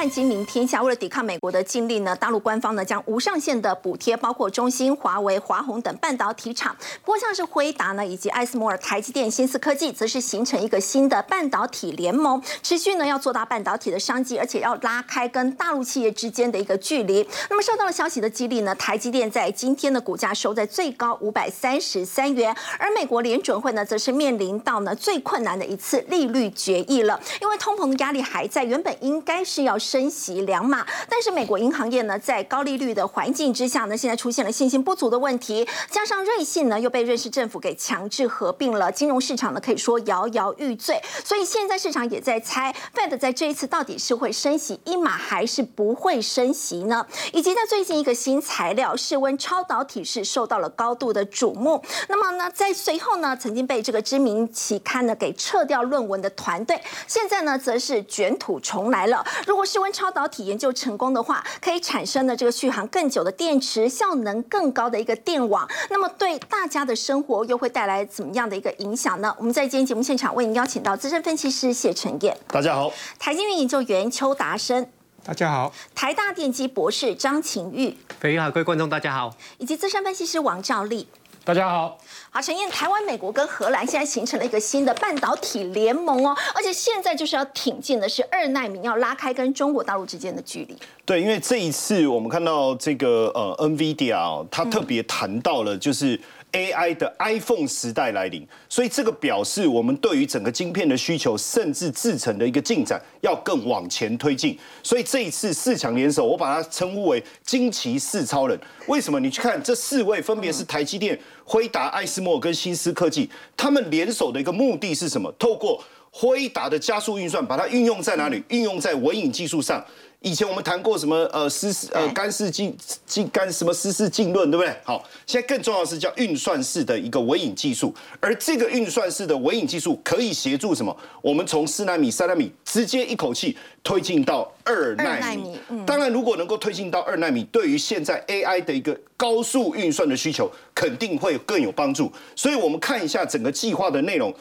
[0.00, 6.74] 汉金明天下，为了抵抗美国的禁令呢，大陆官方呢将无上限的补贴，包括中芯、华为、华虹等半导体厂。
[7.04, 17.28] 不过像是辉达呢，以及艾斯摩尔、台积电、新思科技，则是形成一个新的半导体联盟，持续呢要做大半导体的商机，而且要拉开跟大陆企业之间的一个距离。
[17.50, 47.04] 那么受到了消息的激励呢，台积电在今天的股价收在最高五百三十三元，而美国联准会呢，则是面临到呢最困难的一次利率决议了，因为通膨的压力还在，原本应该是要升息两码，但是美国银行业呢，在高利率的环境之下呢，现在出现了信心不足的问题，加上瑞信呢又被瑞士政府给强制合并了，金融市场呢可以说摇摇欲坠，所以现在市场也在猜，Fed 在这一次到底是会升息一码还是不会升息呢？
[47.32, 59.26] 以及在最近一个新材料室温超导体是受到了高度的瞩目，那么呢，在随后呢，曾经被这个知名期刊呢给撤掉论文的团队，现在呢则是卷土重来了。
[59.46, 69.34] 如果是温超导体研究成功的话，可以产生的这个续航更久的电池，效能更高的一个电网，那么对大家的生活又会带来怎么样的一个影响呢？
[69.38, 74.86] 我们在今天节目现场为您邀请到资深分析师谢晨燕，大家好；台积院研究员邱达生，
[75.24, 81.08] 大家好；台大电机博士张晴玉，飞好，各位观众大家好；以及资深分析师王兆立。
[81.42, 90.76] 大家好，好，陈燕，台湾、美国跟荷兰现在形成了一个新的半导体联盟哦，而且现在就是要挺进的是二奈米，要拉开跟中国大陆之间的距离。
[91.06, 96.20] 对，因为这一次我们看到这个呃，NVIDIA 哦，它特别谈到了就是。
[96.52, 104.58] AI 的 iPhone 时代来临，所以这个表示我们对于整个晶片的需求，甚至制成的一个进展要更往前推进。
[104.82, 108.58] 所以这一次四强联手，我把它称呼为惊奇四超人。
[108.86, 109.20] 为什么？
[109.20, 115.32] 你去看这四位，分别是台积电、辉达、艾斯莫跟新思科技，他们联手的一个目的是什么？
[115.38, 118.42] 透过辉达的加速运算，把它运用在哪里？
[118.48, 119.84] 运用在微影技术上。
[120.22, 122.76] 以前我们谈过什么呃湿呃干式静
[123.06, 124.76] 静干什么湿式静论对不对？
[124.84, 130.94] 好，现在更重要的是叫运算式的一个微影技术，而这个运算式的微影技术可以协助什么？
[131.22, 135.58] 我们从四纳米、三纳米直接一口气推进到二纳米。
[135.86, 142.12] 当然，如果能够推进到二纳米，对于现在 AI 的一个高速运算的需求，肯定会更有帮助。
[142.36, 144.34] 所以我们看一下整个计划的内容。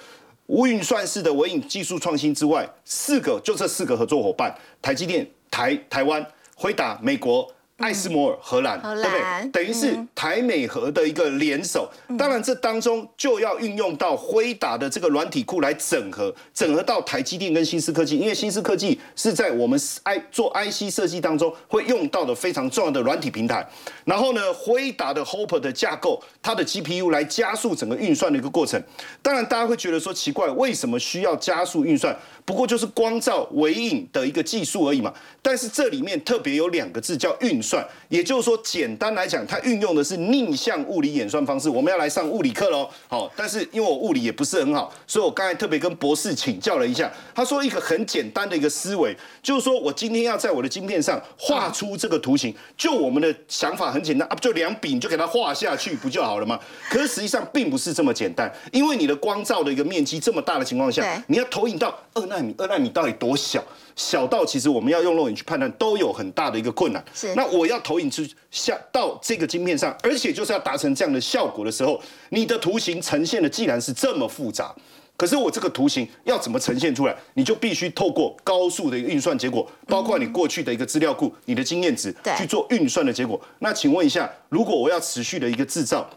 [0.47, 4.51] 无运算式的微影技术创新之外，四个就这四个合作伙伴：
[4.81, 7.51] 台积电、台台湾、回答、美国。
[7.79, 9.49] 艾斯摩尔荷兰，对不对？
[9.51, 11.89] 等于是台美荷的一个联手。
[12.17, 18.17] 当然，这当中就要运用到辉达的这个软体库来整合，整合到台积电跟新思科技。
[18.17, 23.67] 因为新思科技是在我们 I 做 IC 设计当中会用到的非常重要的软体平台。
[24.05, 28.81] 然后呢，辉达的 Hopper 的架构，它的 GPU 来加速整个运算的一个过程。
[29.21, 32.15] 当然，大家会觉得说奇怪，为什么需要加速运算？
[32.43, 35.13] 不过就是光照微影的一个技术而已嘛。
[35.41, 37.68] 但是这里面特别有两个字叫运算，
[38.07, 41.69] 也就是说，简单来讲，它运用的是逆向物理演算方式。
[41.69, 42.89] 我们要来上物理课喽。
[43.07, 47.11] 好，但是因为我物理也不是很好，所以我刚才特别跟博士请教了一下。
[47.35, 56.59] 他说一个很简单的一个思维，就是说我今天要在我的晶片上画出这个图形，就我们的想法很简单啊，不就两笔你就给它画下去不就好了吗？
[56.89, 63.63] 可是实际上并不是这么简单，因为你的光照的一个面积这么大的情况下，你要投影到二纳米，二纳米到底多小？
[63.99, 67.03] 小到其实我们要用肉眼去判断都有很大的一个困难。
[67.13, 74.73] 是，那我要投影出下到这个晶片上，而且就是要达成这样的效果的时候，你的图形呈现的既然是这么复杂，
[75.17, 77.15] 可是我这个图形要怎么呈现出来？
[77.33, 83.39] 你就必须透过高速的一个运算结果，包括你过去的一个资料库、你的经验值去做运算的结果。
[83.59, 86.09] 那请问一下，如果我要持续的一个制造？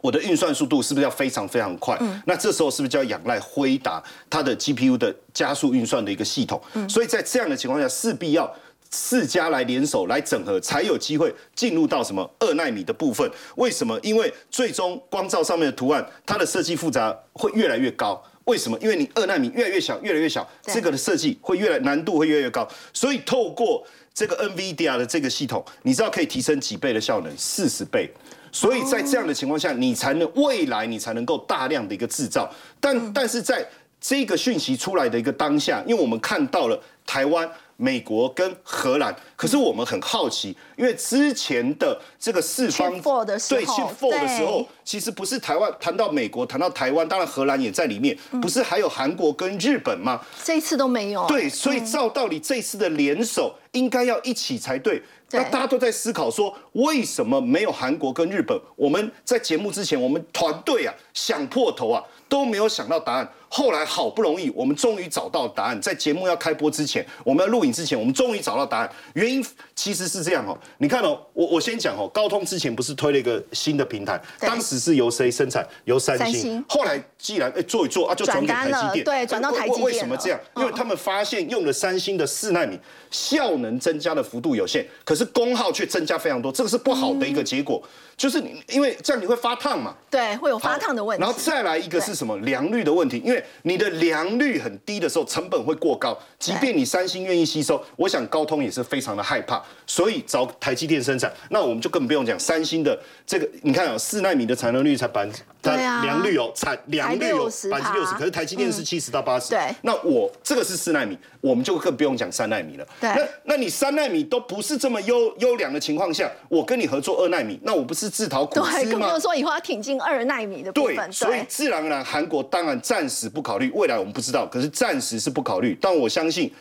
[0.00, 1.96] 我的运算速度是不是要非常非常快？
[2.00, 6.60] 嗯那这时候是不是就要仰赖辉达它的 GPU 的加速运算的一个系统？
[6.74, 8.52] 嗯所以在这样的情况下，势必要
[8.90, 13.30] 四家来联手来整合，才有机会进入到什么二纳米的部分？
[13.56, 13.98] 为什么？
[14.02, 18.22] 因为最终光照上面的图案，它的设计复杂会越来越高。
[18.44, 18.78] 为什么？
[18.80, 22.66] 因为你二纳米越来越小，越来越小，这个的设计会越来难度会越来越高。
[22.94, 27.30] 所以透过这个 NVIDIA 的这个系统，你知道可以提升几倍的效能？
[27.36, 28.10] 四十倍。
[28.52, 32.50] 所以在这样的情况下，你才能未来你才能够大量的一个制造，
[32.80, 33.66] 但但是在
[34.00, 37.48] 这个讯息出来的一个当下，因为我们看到了台湾、
[37.80, 50.20] 美国跟荷兰，可是我们很好奇，因为之前的这个四方对去 four 的时候，其实不是台湾谈到美国，谈到台湾，当然荷兰也在里面，不是还有韩国跟日本吗？
[50.42, 51.24] 这一次都没有。
[51.28, 55.00] 对，所以照道理这次的联手应该要一起才对。
[55.30, 58.60] 那大家都在思考说，为什么没有韩国跟日本？
[58.74, 63.30] 我们在节目之前，我们团队啊想破头啊都没有想到答案。
[63.48, 65.80] 后来好不容易，我们终于找到答案。
[65.80, 68.90] 在节目要开播之前，我们要录影之前，我们终于找到答案。
[69.14, 75.66] 原因其实是这样哦，你看哦，我我先讲哦，高通之前不是推了一个新的平台，当时是由谁生产？
[75.84, 76.62] 由三星。
[76.68, 79.04] 后来既然哎做一做啊，就转给台积电。
[79.04, 79.84] 对，转到台积电。
[79.84, 80.38] 为什么这样？
[80.56, 82.78] 因为他们发现用了三星的四纳米，
[83.10, 87.82] 效能增加的幅度有限，可是功耗却增加非常多，这个是不好的一个结果。
[88.16, 89.94] 就是你，因为这样你会发烫嘛？
[90.10, 91.22] 对，会有发烫的问题。
[91.22, 92.36] 然后再来一个是什么？
[92.38, 96.16] 良率的问题，因为你的良率很低的时候，成本会过高。
[96.38, 101.32] 即便你三星愿意吸收，我想高通也是非常的害怕，所以找台积电生产。
[101.50, 105.32] 那我们就更不用讲三星的这个，你看啊，四纳米的产能率才百分，
[105.62, 109.50] 它良率哦，产良率有百分之六十，可是台积电是七十到八十。
[109.50, 112.86] 对，那我这个是四纳米，我们就更不用讲三纳米了。
[113.00, 118.84] 对，那那你三纳米都不是这么优优良的情况下，我跟你合作二纳米，那我不是自讨苦吃？
[118.84, 120.96] 对更不用说以后要挺进二纳米的部分。
[120.96, 125.76] 对，所以自然而然，韩国当然暂时不考虑，未来我们不知道，可是暂时是不考虑。
[125.80, 126.52] 但我相信，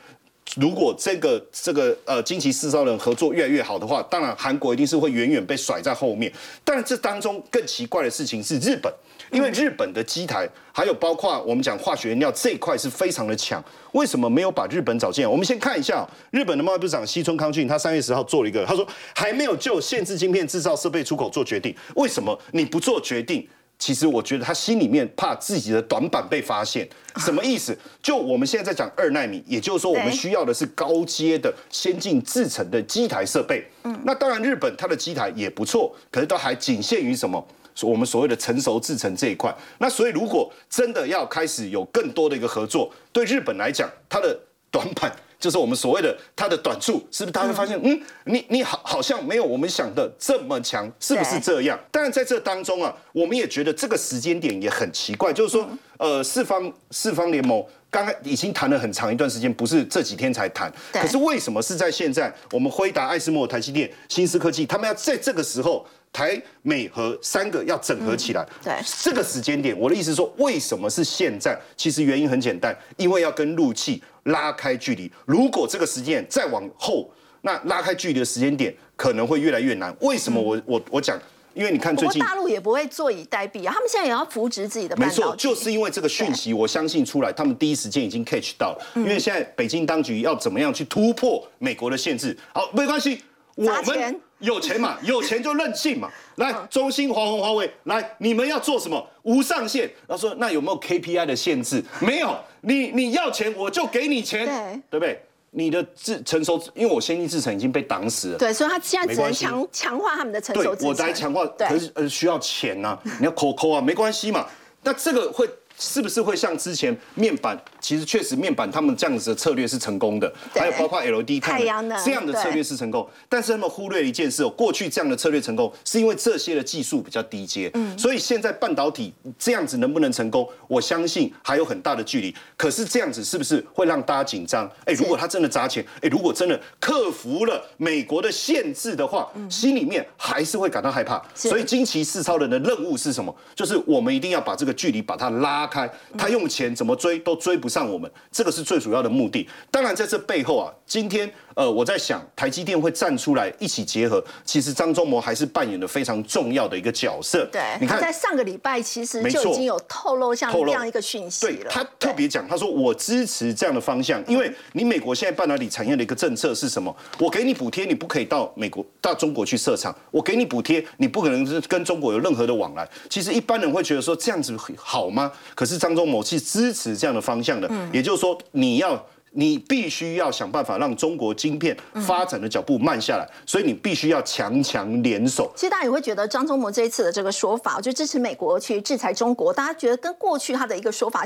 [0.56, 6.31] 如果这个这个呃惊奇四超人合作越来越好的话，当然韩国一定是会远远被甩在后面。
[6.64, 8.92] 但这当中更奇怪的事情是日本，
[9.31, 13.63] 因为日本的机台还有包括我们讲化学原料这一块是非常的强。
[13.92, 15.28] 为什么没有把日本找进来？
[15.28, 21.75] 我们先看一下日本的贸易部长西村康俊，他三月十号做了一个，他说还没有就限制晶片制造设备出口做决定。
[21.96, 23.48] 为什么你不做决定？
[23.79, 26.88] 其实我觉得他心里面怕自己的短板被发现。
[27.18, 27.77] 什么意思？
[28.01, 33.65] 就我们现在在讲二纳米，也就是说我们需要的是高阶的先进制程的机台设备。
[33.83, 37.45] 嗯，那当然日本它的机台也不错，可是都还仅限于什么？
[37.81, 44.35] 我们所谓的成熟制成这一块，那所以如果真的要开始有更多的一个合作，对日本来讲，它的
[44.71, 47.31] 短板就是我们所谓的它的短处，是不是？
[47.31, 51.80] 大家会发现，嗯，你你好好像没有我们想的这么强，是不是这样？
[51.92, 55.68] 当然在这当中啊，我们也觉得这个时间点也很奇怪，就是说，
[55.98, 62.34] 呃，四方四方联盟刚刚已经谈了很长一段时间，不是这几天才谈，可是为什么是在现在？
[62.51, 65.86] 我们辉达、爱斯莫、台积电、新思科技，他们要在这个时候？
[66.13, 68.74] 台美和三个要整合起来，对
[69.04, 71.56] 这个时间点，我的意思说，为什么是现在？
[71.75, 75.12] 其实原因很简单，因为要跟陆气拉开距离。
[75.25, 77.07] 如果这个时间再往后，
[77.42, 79.95] 那拉开距离的时间点可能会越来越难。
[80.01, 80.42] 为什么？
[80.42, 81.19] 我我我讲，
[81.54, 84.98] 因为你看最近大陆也不会坐以待毙啊，他们现在也要扶植自己的。
[84.98, 88.86] 没错，就是因为这个讯息，我相信出来，他们第一时间已经 catch 到了。
[88.95, 92.36] 因为现在北京当局要怎么样去突破美国的限制？
[92.53, 93.21] 好，没关系，
[93.56, 94.19] 我们。
[94.39, 94.98] 有钱嘛？
[95.04, 96.10] 有钱就任性嘛！
[96.36, 99.06] 来，中兴、华虹、华为，来，你们要做什么？
[99.24, 99.89] 无上限。
[100.07, 101.84] 他说：“那有没有 KPI 的限制？
[102.00, 102.38] 没有。
[102.62, 104.45] 你你要钱，我就给你钱，
[104.89, 105.22] 对不对？
[105.51, 108.38] 你的制成熟，因为我先进制程已经被挡死了。
[108.38, 110.89] 对，所以他现在只能强强化他们的成熟制程。
[110.89, 114.45] 我来强化，可是呃需要钱呐，你要抠抠啊，没关系嘛。
[114.84, 115.50] 那这个会。
[115.77, 117.57] 是不是会像之前面板？
[117.79, 123.07] 其实确实面板他们这样子的策略是成功的，还有包括 LED 太阳能这样的策略是成功。
[123.29, 127.69] 但是他们忽略一件事哦，过去这样的策略成功，是因为这些的技术比较低阶。
[127.75, 130.50] 嗯，所以现在半导体这样子能不能成功？
[130.68, 132.35] 我相信还有很大的距离。
[132.57, 134.69] 可是这样子是不是会让大家紧张？
[134.85, 141.24] 哎，如果他真的砸钱，哎，如果真的克服了美国的限制的话，心里面还是会感到害怕。
[141.35, 143.34] 所以惊奇四超人的任务是什么？
[143.55, 145.66] 就是我们一定要把这个距离把它拉。
[145.67, 149.47] 开，他用钱怎么追都追不上我们，这个是最主要的目的。
[149.69, 157.50] 当然，在这背后啊，今天呃，我在想，台积电会站出来一起结合，其实张忠谋还是扮演了非常重要的一个角色。
[157.52, 161.72] 对，你看，在上个礼拜其实就已经有透露像这样一个讯息了。
[161.72, 166.96] 他特别讲，他说我支持这样的方向，因为你美国现在半导体产业的一个政策是什么？
[167.18, 172.88] 我给你补贴，你不可以到美国到中国去设厂；我给你补贴，你不可能是跟中国有任何的往来。
[173.10, 175.32] 其实一般人会觉得说这样子好吗？
[175.56, 179.04] 可是张忠谋是支持这样的方向的，也就是说，你要
[179.38, 181.77] 你必须要想办法让中国晶片
[182.08, 185.51] 发展的脚步慢下来，所以你必须要强强联手。
[185.56, 191.24] 其实大家也会觉得张忠谋这一次的这个说法，就支持美国去制裁中国，大家觉得跟过去他的一个说法。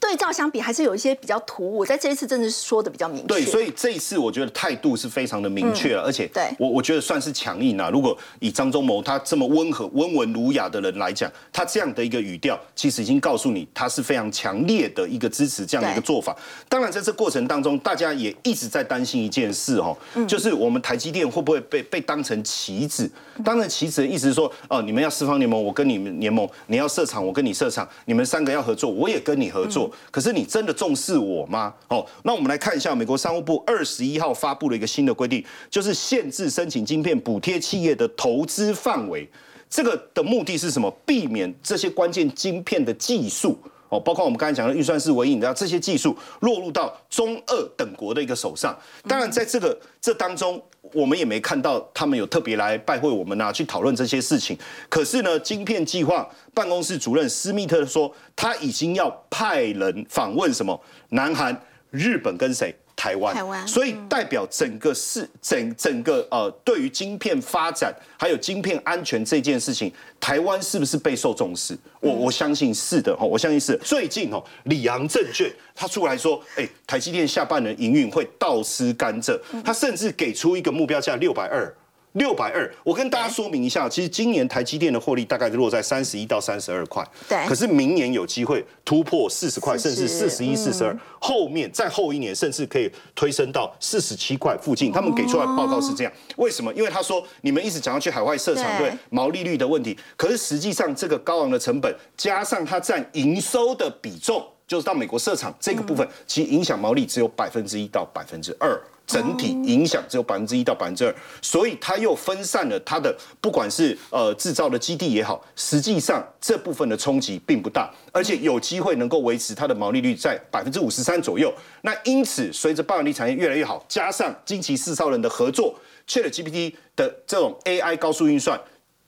[0.00, 1.84] 对照相比，还是有一些比较突兀。
[1.84, 3.26] 在这一次，真的是说的比较明确。
[3.26, 7.90] 对，所以这一次我觉得态度是非常的明确了，而且对我我觉得算是强硬啊。
[7.90, 16.34] 如果以张忠谋他这么温和、温文儒雅的人来讲，他这样的一个语调，其实已经告诉你他是非常强烈的一个支持这样的一个做法。
[16.68, 19.94] 当然，在这过程当中，大家也一直在担心一件事哦，
[20.26, 23.10] 就是我们台积电会不会被被当成棋子？
[23.44, 29.89] 当成棋子的意思是说，哦，你们要四方联盟，我跟你们联盟；你要设厂，我跟你设厂；你们三个要合作，我也跟你合作。
[30.10, 31.74] 可是你真的重视我吗？
[31.88, 39.28] 哦，那我们来看一下美国商务部二十一号发布了一个新的规定，就是限制申请晶片补贴企业的投资范围。
[39.68, 40.90] 这个的目的是什么？
[41.06, 43.58] 避免这些关键晶片的技术。
[43.90, 48.74] 哦，包括我们刚才讲的运算式微影的这些技术落入到中二等国的一个手上。
[49.06, 50.62] 当然，在这个这当中，
[50.94, 54.56] 我们也没看到他们有特别来拜会我们啊，去讨论这些事情。
[54.88, 60.80] 可是呢，晶片计划办公室主任斯密特说，他已经要派人访问什么
[61.10, 62.74] 南韩、日本跟谁？
[63.00, 69.90] 台湾，台湾所以代表整个市整整个呃，对于晶片发展还有晶片安全这件事情，
[70.20, 71.74] 台湾是不是备受重视？
[72.00, 73.74] 我我相信是的哈，我相信是。
[73.78, 81.74] 最近哦，里昂证券他出来说，哎，台积电下半年营运会倒吃甘蔗，他甚至给出一个目标价六百二。
[82.12, 87.38] 六百二，我跟大家说明一下，其实今年台积电的获利大概落在三十一到三十二块，对。
[87.46, 94.90] 可是明年有机会突破四十块，甚至四十一、四十二，后面再后一年甚至可以推升到四十七块附近。
[94.90, 96.74] 他们给出来报告是这样，为什么？
[96.74, 98.92] 因为他说你们一直讲要去海外设厂，对。
[99.10, 108.80] 毛利率的问题，可是实际上这个高昂的成本加上它占营收的比重，就是到美国设厂这个部分，其实影响毛利只有百分之一到百分之二。
[109.04, 111.12] 整体影响只有百分之一到百分之二，
[111.42, 121.52] 所以它又分散了它的不管是呃制造的基地也好，实际上这部分的冲击并不大，而且有机会能够维持它的毛利率在百分之五十三左右。
[121.82, 125.74] 那因此，随着半导体产业越来越好，加上惊奇四超人的合作
[126.06, 128.60] ，ChatGPT 的这种 AI 高速运算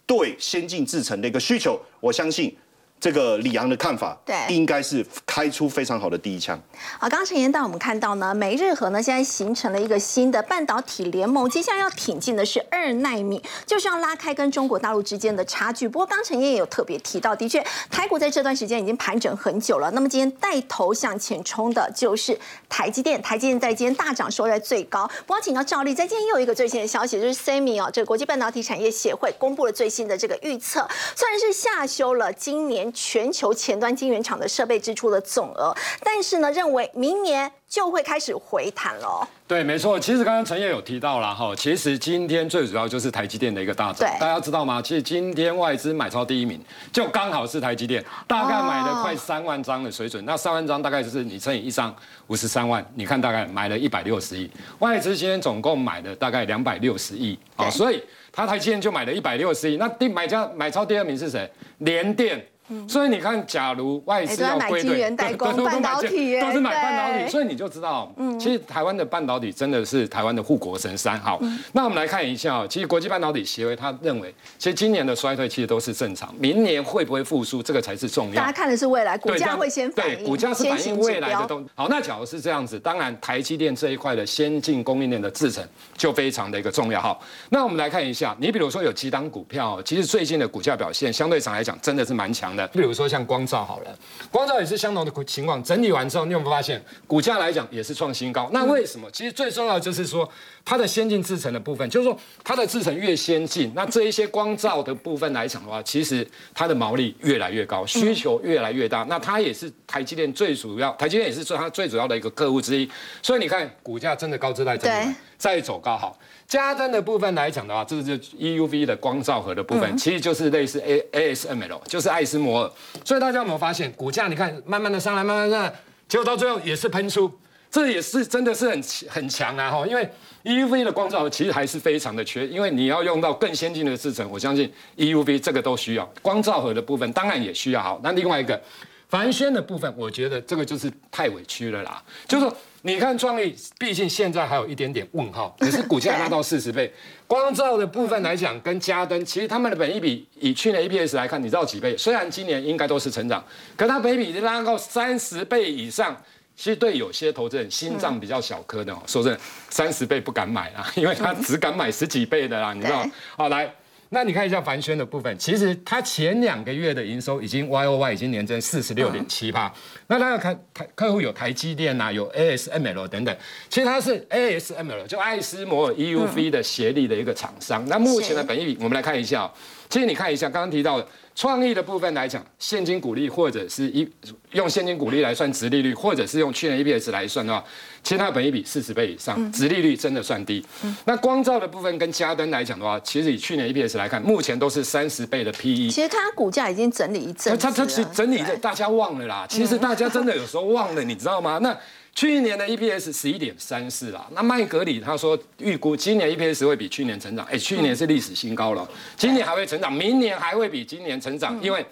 [0.04, 2.56] 对先进制程的一个需求，我相信。
[3.02, 6.56] 这个李阳的看法，对，应该是开出非常好的第一枪。
[7.00, 15.88] 好，刚刚陈岩带我们看到呢，美日和呢现在形成了一个新的半导体联盟，接下来要挺进的是二纳米，就是要拉开跟中国大陆之间的差距。
[15.88, 19.90] 不过，刚陈岩也有特别提到，的确，台股在这段时间已经盘整很久了。
[19.90, 25.10] 那么今天带头向前冲的就是台积电，台积电在今天大涨，收在最高。
[25.26, 32.91] 不过，请到赵丽，在今天又有一个最新的消息，就是 SEMI 哦，这个国际半导体产业协会公布了最新的这个预测，虽然是下修了今年。
[32.92, 39.26] 全球前端晶圆厂的设备支出的总额，但是呢，认为明年就会开始回弹了。
[39.46, 40.00] 对，没错。
[40.00, 44.08] 其实刚刚陈烨有提到了哈，其实今天最主要就是台积电的一个大涨。
[44.18, 44.80] 大家知道吗？
[44.80, 46.58] 其实今天外资买超第一名，
[46.90, 50.24] 就刚好是台积电，大概买了快三万张的水准。
[50.24, 51.94] 那三万张大概就是你乘以一张
[52.28, 54.50] 五十三万，你看大概买了一百六十亿。
[54.78, 59.76] 外资今天总共买了大概两百六十亿啊，所以他台积电就买了一百六十亿。
[59.76, 61.50] 那第买家买超第二名是谁？
[61.78, 62.42] 联电。
[62.88, 71.18] 所以你看，假如外资要归队，都是买半导体，都是买半导体，所以你就知道，嗯其实台湾的半导体真的是台湾的护国神山。
[71.20, 71.40] 好，
[71.72, 78.34] 那我们来看一下，其实国际半导体协会他认为，其实今年的衰退其实都是正常，明年会不会复苏，这个才是重要。
[78.34, 81.66] 大家看的是未来，股价会先反应，对，股价是反映未来的东。
[81.74, 85.62] 好，那假如是这样子，当然台积电这一块的先进供应链的制程
[85.96, 87.00] 就非常的一个重要。
[87.00, 93.02] 好，那我们来看一下，你比如说有几档股票，其实最近的股价表现相对上来讲真的是蛮强的，比如说。
[93.02, 93.98] 说像光照好了，
[94.30, 95.60] 光照也是相同的情况。
[95.64, 98.48] 整理完之后，你有没有发现股价来讲也是创新高？
[98.52, 99.10] 那为什么？
[99.10, 100.28] 其实最重要的就是说，
[100.64, 109.04] 它的先进制程的部分，就是说它的制程越先进，那这一些光照的部分来讲的话，其实它的毛利越来越高，需求越来越大。
[109.08, 112.88] 那它也是台积电最主要，台积电也是做它最主要的一个客户之一。
[113.20, 116.16] 所以你看，股价真的高姿态，整理再走高好。
[116.52, 122.70] 加灯的部分来讲的话，这是就 EUV 的光照盒的部分，其实就是类似 A ASML，就是爱斯摩尔。
[123.06, 125.72] 所以大家有没有发现，股价你看慢慢的上来，慢慢上，
[126.06, 127.32] 结果到最后也是喷出，
[127.70, 129.86] 这也是真的是很很强啊哈。
[129.86, 130.06] 因为
[130.44, 136.06] EUV 的光照盒其实还是非常的缺，因为你要用到更先进的制程，我相信 EUV 这个都需要。
[136.20, 137.98] 光照盒的部分当然也需要好。
[138.04, 138.60] 那另外一个
[139.08, 142.54] 凡轩的部分，我觉得这个就是太委屈了啦，就是说。
[142.84, 146.92] 你看创意，毕竟现在还有一点点问号， 可是股价拉到四十倍。
[147.26, 151.96] 光照的部分来讲，跟嘉登，其实他们的本益比以去年 EPS 来看，你知道几倍？
[151.96, 153.42] 虽然今年应该都是成长，
[153.76, 156.16] 可它本益比拉到三十倍以上，
[156.56, 163.06] 其实对有些投资人心脏比较小颗的哦，说真的，三十倍不敢买啦， 因为他只敢买十几倍的啦，你知道？
[163.36, 163.72] 好来。
[164.14, 169.72] 那你看一下凡轩的部分，其实它前两个月的营收已经 Y O Y 已经年增四十六点七帕。
[170.12, 173.34] 那大家看台客户有台积电呐，有 A S M L 等等，
[173.70, 177.82] 其实它是 A S M L 就爱斯摩尔 E U V 的协力的一个厂商。
[177.88, 179.50] 那目前的本益比，我们来看一下。
[179.88, 184.10] 其实你看一下，刚刚提到的创意的部分来讲，现金股利或者是一
[184.52, 187.62] 用现金股利来算值利率，或者是用去年 EPS 来算的话，
[188.02, 190.64] 其实它的本益比四十倍以上，值利率真的算低。
[191.04, 195.90] 那光照的部分跟嘉登来讲的话，其实以去年 EPS 来看，目前都是三十倍的 PE。
[195.90, 199.46] 其实它股价已经整理一阵，它它其实整理的大家忘了啦。
[199.46, 201.58] 其实大家真的有时候忘了，你知道吗？
[201.58, 201.76] 那
[202.14, 211.84] 去年的 EPS 十一点三四啦，那麦格里他说预估今年 EPS 会比去年成长，哎，去年是历史新高了，今年还会成长，明年还会比今年成长，因为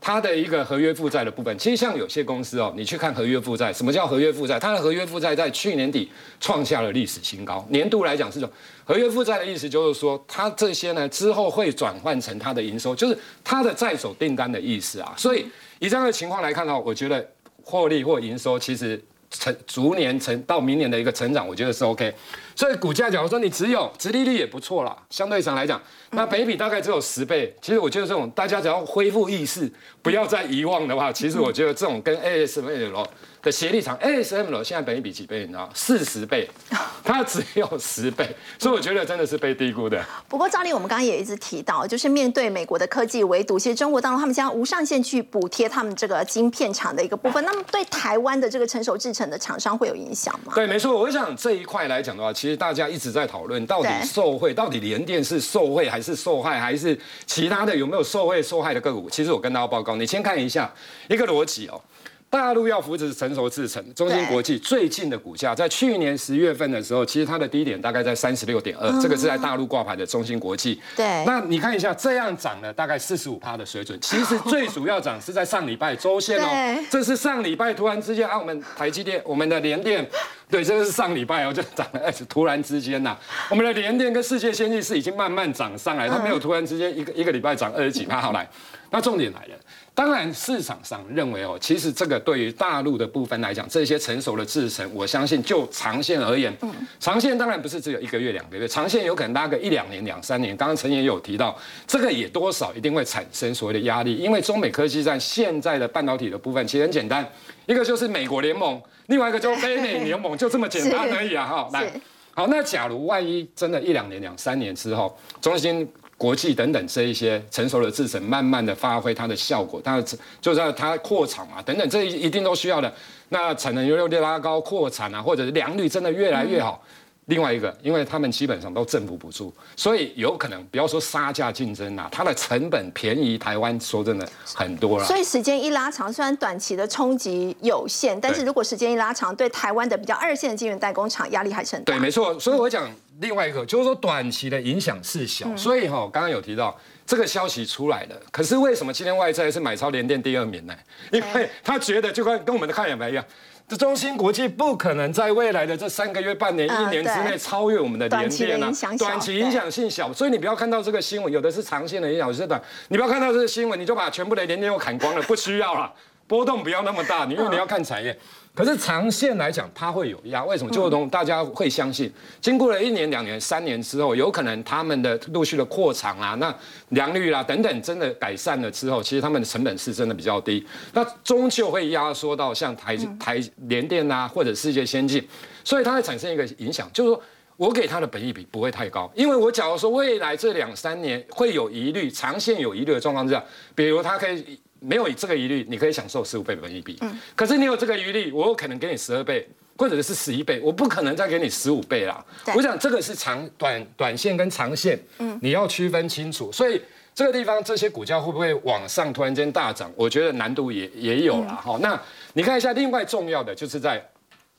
[0.00, 4.56] 它的一个合约负债的部分，其实像有些公司哦，你去看合约负债，什么叫合约负债？
[4.60, 6.08] 它的合约负债在去年底
[6.38, 8.48] 创下了历史新高，年度来讲是种
[8.84, 15.12] 合约负债的意思，就是说它这些呢之后会转换成它的营收，就是它的在手订单的意思啊。
[15.16, 15.44] 所以
[15.80, 17.26] 以这样的情况来看的话，我觉得
[17.66, 19.02] 获利或营收其实。
[19.28, 22.14] 成逐年成到明年的一个成长，我觉得是 OK。
[22.54, 25.82] 所以股价，假如说你只有殖利率也不错啦，相对上来讲，
[26.12, 27.52] 那北比大概只有十倍。
[27.60, 29.70] 其实我觉得这种大家只要恢复意识，
[30.00, 33.06] 不要再遗忘的话，其实我觉得这种跟 ASV 的咯
[33.46, 35.42] 的协力厂 ASML 现在本益比几倍？
[35.42, 35.70] 你知道？
[35.72, 36.50] 四十倍，
[37.04, 40.04] 它只有十倍，所以我觉得真的是被低估的。
[40.28, 50.52] 不过，赵丽，我们刚刚也一直提到，就是面对美国的科技围堵，其实中国当中他们将无上限去补贴他们这个晶片厂的一个部分，那么对台湾的这个成熟制成的厂商会有影响吗？
[50.56, 50.98] 对，没错。
[50.98, 59.08] 我想这一块来讲的话，其实大家一直在讨论，到底受贿，到底联电是受贿还是受害，还是其他的有没有受贿受害的个股？
[59.08, 60.68] 其实我跟大家报告，你先看一下
[61.08, 61.80] 一个逻辑哦。
[62.28, 70.80] 大陆要扶持成熟制程，中芯国际最近的股价在去年十月份的时候，其实它的低点大概在三十六点二，这个是在大陆挂牌的中芯国际。
[70.96, 73.98] 对，那你看一下，这样涨了大概四十五趴的水准。
[74.02, 80.06] 其实最主要涨是在上礼拜周线哦，这是上礼拜突然之间啊，我们台积电、我们的联电，
[80.50, 83.16] 对，这个是上礼拜哦就涨了，突然之间呐，
[83.48, 88.20] 我们的联电跟世界先进是已经慢慢涨上来，它没有突然之间一个一个礼拜涨二十几趴。
[88.20, 88.46] 好来，
[88.90, 89.54] 那重点来了。
[89.96, 96.54] 当然，市场上认为哦，其实这个对于大陆的部分来讲，这些成熟的制程，我相信就长线而言，
[97.00, 100.54] 长线当然不是只有一个月、两个月，长线有可能拉个一两年、两三年。
[100.54, 107.26] 刚刚陈也有提到，这个也多少一定会产生所谓的压力，因为中美科技战现在的半导体的部分其实很简单，
[107.64, 111.46] 一个就是美国联盟，另外一个就是非美联盟，就这么简单而已啊！
[111.46, 111.90] 哈，来，
[112.34, 115.90] 好，那假如万一真的一两年、两三年之后，中芯。
[116.18, 120.02] 国际等等这一些成熟的制程，慢慢的发挥它的效果，它
[120.40, 122.92] 就是它扩产嘛，等等这一定都需要的。
[123.28, 126.82] 那产能又又拉高，扩产啊，或者是良率真的越来越好。
[127.26, 134.24] 另外一个，因为他们基本上都政府补助，所以有可能不要说杀价竞争啊，它的成本便宜台湾，说真的
[134.54, 135.04] 很多了。
[135.04, 141.92] 所以时间一拉长，虽然短期的冲击有限，但是如果时间一拉长，对台湾的比较二线的晶圆代工厂压力还是很大。
[141.92, 142.38] 对，没错。
[142.38, 142.88] 所以我讲
[143.20, 145.56] 另外一个，就是说短期的影响是小。
[145.56, 146.76] 所以哈，刚刚有提到
[147.06, 150.74] 这个消息出来了，可是为什么今天外债是买超联电第二名呢？
[151.10, 153.24] 因为他觉得就跟跟我们的看法一样。
[153.68, 158.70] 这中芯国际不可能在未来的这三个月、半年、一年之内超越我们的联电啊！
[158.96, 162.62] 短期影响性小，所以你不要看到这个新闻，有的是长线的影响，有的是短。
[162.88, 165.92] 你不要看到这个新闻，你就把全部的联电又砍光了，不需要了，
[166.28, 167.24] 波动不要那么大。
[167.24, 168.16] 你因为你要看产业。
[168.56, 170.42] 可是长线来讲，它会有压。
[170.46, 170.70] 为什么？
[170.72, 176.52] 就从大家会相信，经过了一年、两年、三年之后，有可能他们的陆续的扩厂啊，那
[176.88, 180.66] 良率啦等等，真的改善了之后，其实他们的成本是真的比较低。
[180.94, 183.38] 那终究会压缩到像台台
[183.68, 185.22] 联电啊，或者世界先进，
[185.62, 187.22] 所以它会产生一个影响，就是说
[187.58, 194.58] 我给它的本益比不会太高，因为我假如说未来这两三年会有疑虑，长线有疑虑的状况之下，比如它可以。
[194.80, 196.96] 没有这个疑虑，你可以享受十五倍本益比。
[197.00, 202.24] 嗯，可是你有这个疑虑，我有可能给你十二倍，或者是十一倍，我不可能再给你十五倍啦。
[202.54, 206.50] 我想这个是长短短线跟长线，嗯，你要区分清楚。
[206.52, 206.80] 所以
[207.14, 209.90] 这个地方这些股价会不会往上突然间大涨？
[209.96, 211.78] 我觉得难度也也有了哈。
[211.80, 212.00] 那
[212.34, 214.04] 你看一下，另外重要的就是在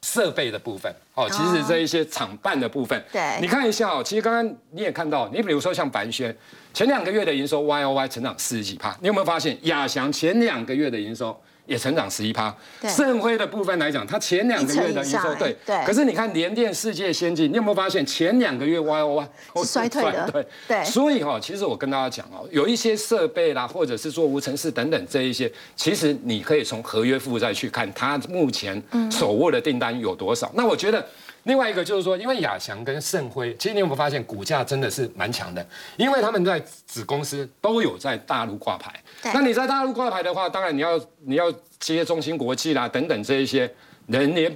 [0.08, 1.30] 设备的部分哦。
[1.30, 4.02] 其实这一些厂办的部分，对，你看一下哦。
[4.02, 6.34] 其实刚刚你也看到，你比如说像凡轩。
[6.74, 11.36] 前两个月的营收 Y O Y 成长四十几帕，你有没有发现亚翔前两个月的营收
[11.67, 12.56] 也成长十一趴？
[12.88, 19.30] 盛辉的部分来讲，它前两个月的营收对，可是你看联电、世界先进，你有没有发现前两个月 Y O Y
[19.63, 20.32] 衰退的？
[20.32, 20.84] 对对。
[20.84, 30.49] 所以哈，其实我跟大家讲哦，有一些设备啦，或者是做无尘室等等这一些，其实你可以从合约负债去看它目前手握的订单有多少。
[30.56, 31.06] 那我觉得。
[31.47, 35.65] 另外一个就是说，因为亚翔跟盛辉，其实你有没有发现股价真的是蛮强的？
[35.97, 38.93] 因为他们在子公司都有在大陆挂牌。
[39.33, 43.73] 那你在大陆挂牌的话，当然你要你要接中芯国际啦等等这一些
[44.05, 44.55] 人也。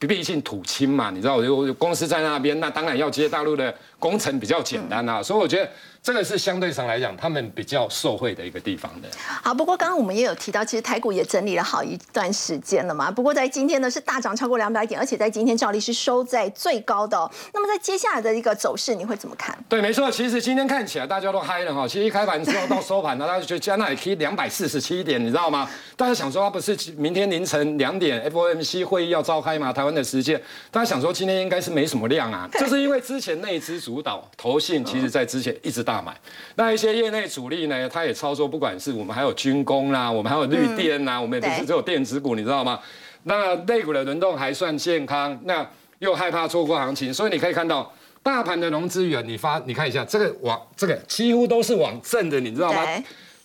[0.00, 5.70] 毕竟土亲嘛，你知道，有公司在那边，那当然要接大陆的工程比较简单啊，所以我觉得。
[6.02, 9.08] 这个是相对上来讲，他们比较受惠的一个地方的。
[9.42, 13.10] 好，不过刚刚我们也有提到，其实台股也整理了好一段时间了嘛。
[13.10, 17.18] 不过在今天呢，是大涨超过两百点，而且在今天照例是收在最高的。
[17.52, 19.56] 那么在接下来的一个走势，你会怎么看？
[19.68, 21.86] 对，没错，其实今天看起来大家都嗨了哈。
[21.86, 25.68] 其实一开盘之后到收盘呢，大家就加 那里可以两百四十七点，你知道吗？
[25.96, 29.72] 大家想说，不是明天凌晨两点 FOMC 会议要召开吗？
[29.72, 36.14] 台湾的时间，大家想说今天应该是没什么量啊，就是因为之前那一支主导投信，其实在之前一直大买
[36.56, 36.70] 那。
[36.70, 42.78] 一些业内主力呢，他也操作，不管是我们还有军工啦，我们还有绿电呐，我们也不是只有电子股，你知道吗？
[43.22, 45.66] 那类股的轮动还算健康，那
[45.98, 47.90] 又害怕错过行情，所以你可以看到
[48.22, 52.84] 大盘的融资源，你发你看一下这个往这个几乎都是往正的，你知道吗？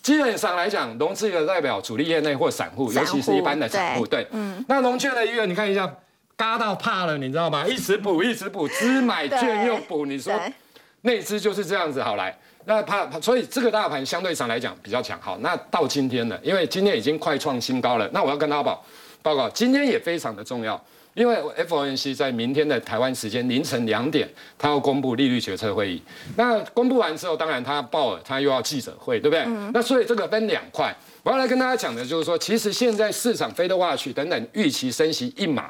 [0.02, 4.64] 基本上来讲，融资源代表主力业内或散户，尤其是一般的散户，对，嗯。
[4.68, 5.90] 那融券的余额你看一下，
[6.36, 7.66] 嘎到怕了，你知道吗？
[7.66, 10.34] 一直补，一直补，只买券又补，你说
[11.04, 12.36] 那支就是这样子，好来。
[12.66, 15.20] 那怕，所以这个大盘相对上来讲比较强。
[15.22, 16.40] 好，那到今天呢？
[16.42, 18.10] 因为今天已经快创新高了。
[18.14, 18.82] 那我要跟大家报
[19.22, 20.82] 报告，今天也非常的重要，
[21.14, 21.36] 因为
[21.68, 24.26] FOMC 在明天的台湾时间凌晨两点，
[24.58, 26.02] 他要公布利率决策会议。
[26.38, 29.46] 那公布完之后，当然他报了，他又要记者会，对不对？
[29.74, 30.96] 那所以这个分两块。
[31.24, 35.70] 我要来跟大家讲的就是说，其实现在市场飞的话去等等预期升息一码，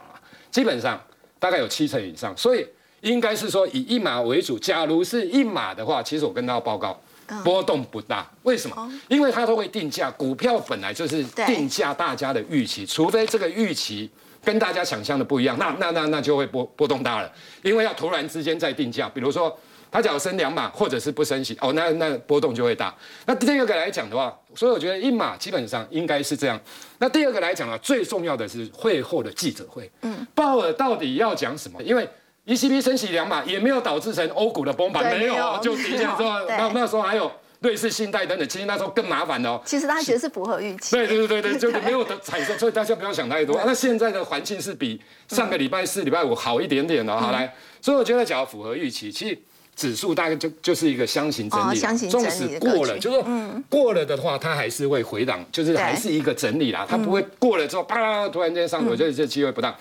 [0.51, 1.01] 基本上
[1.39, 2.63] 大概有七成以上，所以。
[3.03, 4.57] 应该是说以一码为主。
[4.57, 6.99] 假如是一码的话，其实我跟大家报告，
[7.43, 8.25] 波动不大。
[8.43, 8.91] 为什么？
[9.09, 14.09] 因为它都会定价，股票本来就是定价大家的预期，除非这个预期
[14.43, 17.31] 跟大家想象的不一样，那那那那就会波波动大了。
[17.61, 19.55] 因为要突然之间再定价，比如说
[19.91, 22.93] 它只要升两码，或者是不升息，哦，那那波动就会大。
[23.25, 26.59] 那第二个来讲的话，所以我觉得一码基本上应该是这样。
[26.99, 31.81] 那第二个来讲啊，最重要的是会后的记者会，嗯，鲍尔到底要讲什么？
[31.83, 32.07] 因为
[32.45, 39.61] ECB 升息两码也没有导致成欧股的崩盘，没有，就底下之后，那那时候还有瑞士信贷等等，其实那时候更麻烦哦。
[39.63, 40.93] 其实大家觉得是符合预期。
[40.93, 43.57] 对对对对对， 就没有的产生，所以大家不要想太多。
[43.65, 49.39] 那现在的环境是比上个礼拜四、礼拜五好一点点的，好来，所以我觉得只要符合预期，其实
[49.73, 51.79] 指数大概就就是一个箱型整理，
[52.09, 53.23] 纵使过了，就是
[53.69, 59.73] 过了的话，它还是会回档，就是还是一个整理啦，它不会过了之后啪突然间上，我觉得这机会不大。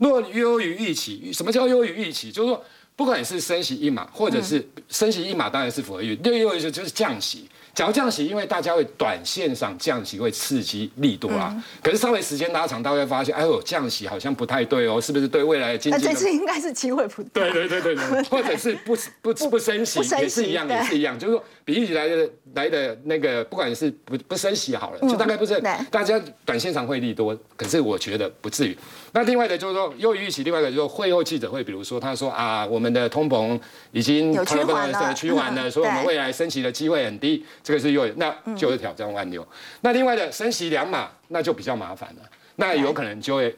[0.00, 2.32] 若优于预期，什么叫优于预期？
[2.32, 2.64] 就是说，
[2.96, 6.16] 不管是升息一码，或者是升息一码，当然是符合预。
[6.16, 7.48] 六优于就是降息。
[7.72, 16.04] 假如降息，因为大家会短线上降息会刺激力度啊，可是稍微时间拉长，大家会发现，哎呦，降息好像不太对哦，是不是对未来的经济？
[16.04, 17.68] 这次应该是机会不对对。
[17.68, 28.76] 对对对对， 或者是不不不升息也是一样，也是一样，就是说比预期来的来的那个，不管是不不升息好了，就大概不是大家短线上会利多，可是我觉得不至于。
[29.12, 33.58] 那另外的就是说优于预期，另外一个就是会后记者会，比如说他说啊，我们的通膨
[33.92, 37.44] 已经趋缓了，趋缓了， 所以我们未来升息的机会很低。
[37.62, 39.46] 这个是又那就是挑战万六，
[39.82, 42.22] 那另外的升息两码，那就比较麻烦了，
[42.56, 43.56] 那有可能就会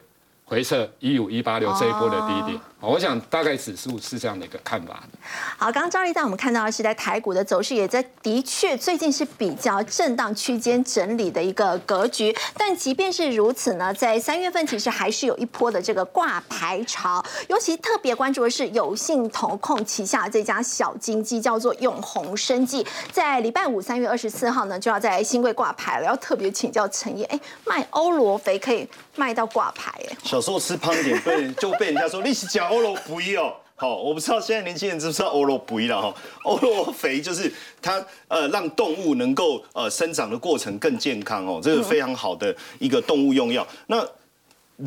[0.53, 2.61] 回撤一五一八六这一波的低点。
[2.79, 5.01] 我想大概指数是这样的一个看法。
[5.57, 12.35] 好，刚刚赵丽带我们看到的是在台股的走势，也在的确最近是比较震荡区间整理的一个格局。
[12.55, 17.23] 但即便是如此呢，在三月份其实还是有一波的这个挂牌潮。
[17.47, 26.05] 尤其特别关注的是有信投控旗下这家小金鸡，叫做永宏生技，在礼拜五三月二十四号呢就要在新贵挂牌了。
[26.05, 28.85] 要特别请教陈烨，哎，卖欧罗肥可以
[29.15, 29.89] 卖到挂牌？
[30.11, 32.69] 哎，小时候吃胖一点被就被人家说你是讲。
[32.69, 36.13] 欧罗不一哦，好，我不知道现在年轻人知不知道欧罗不一了哈。
[36.43, 37.51] 欧罗肥就是
[37.81, 43.67] 它呃让动物能够呃生长的过程更健康哦，这是非常好的一个动物用药。
[43.87, 44.03] 那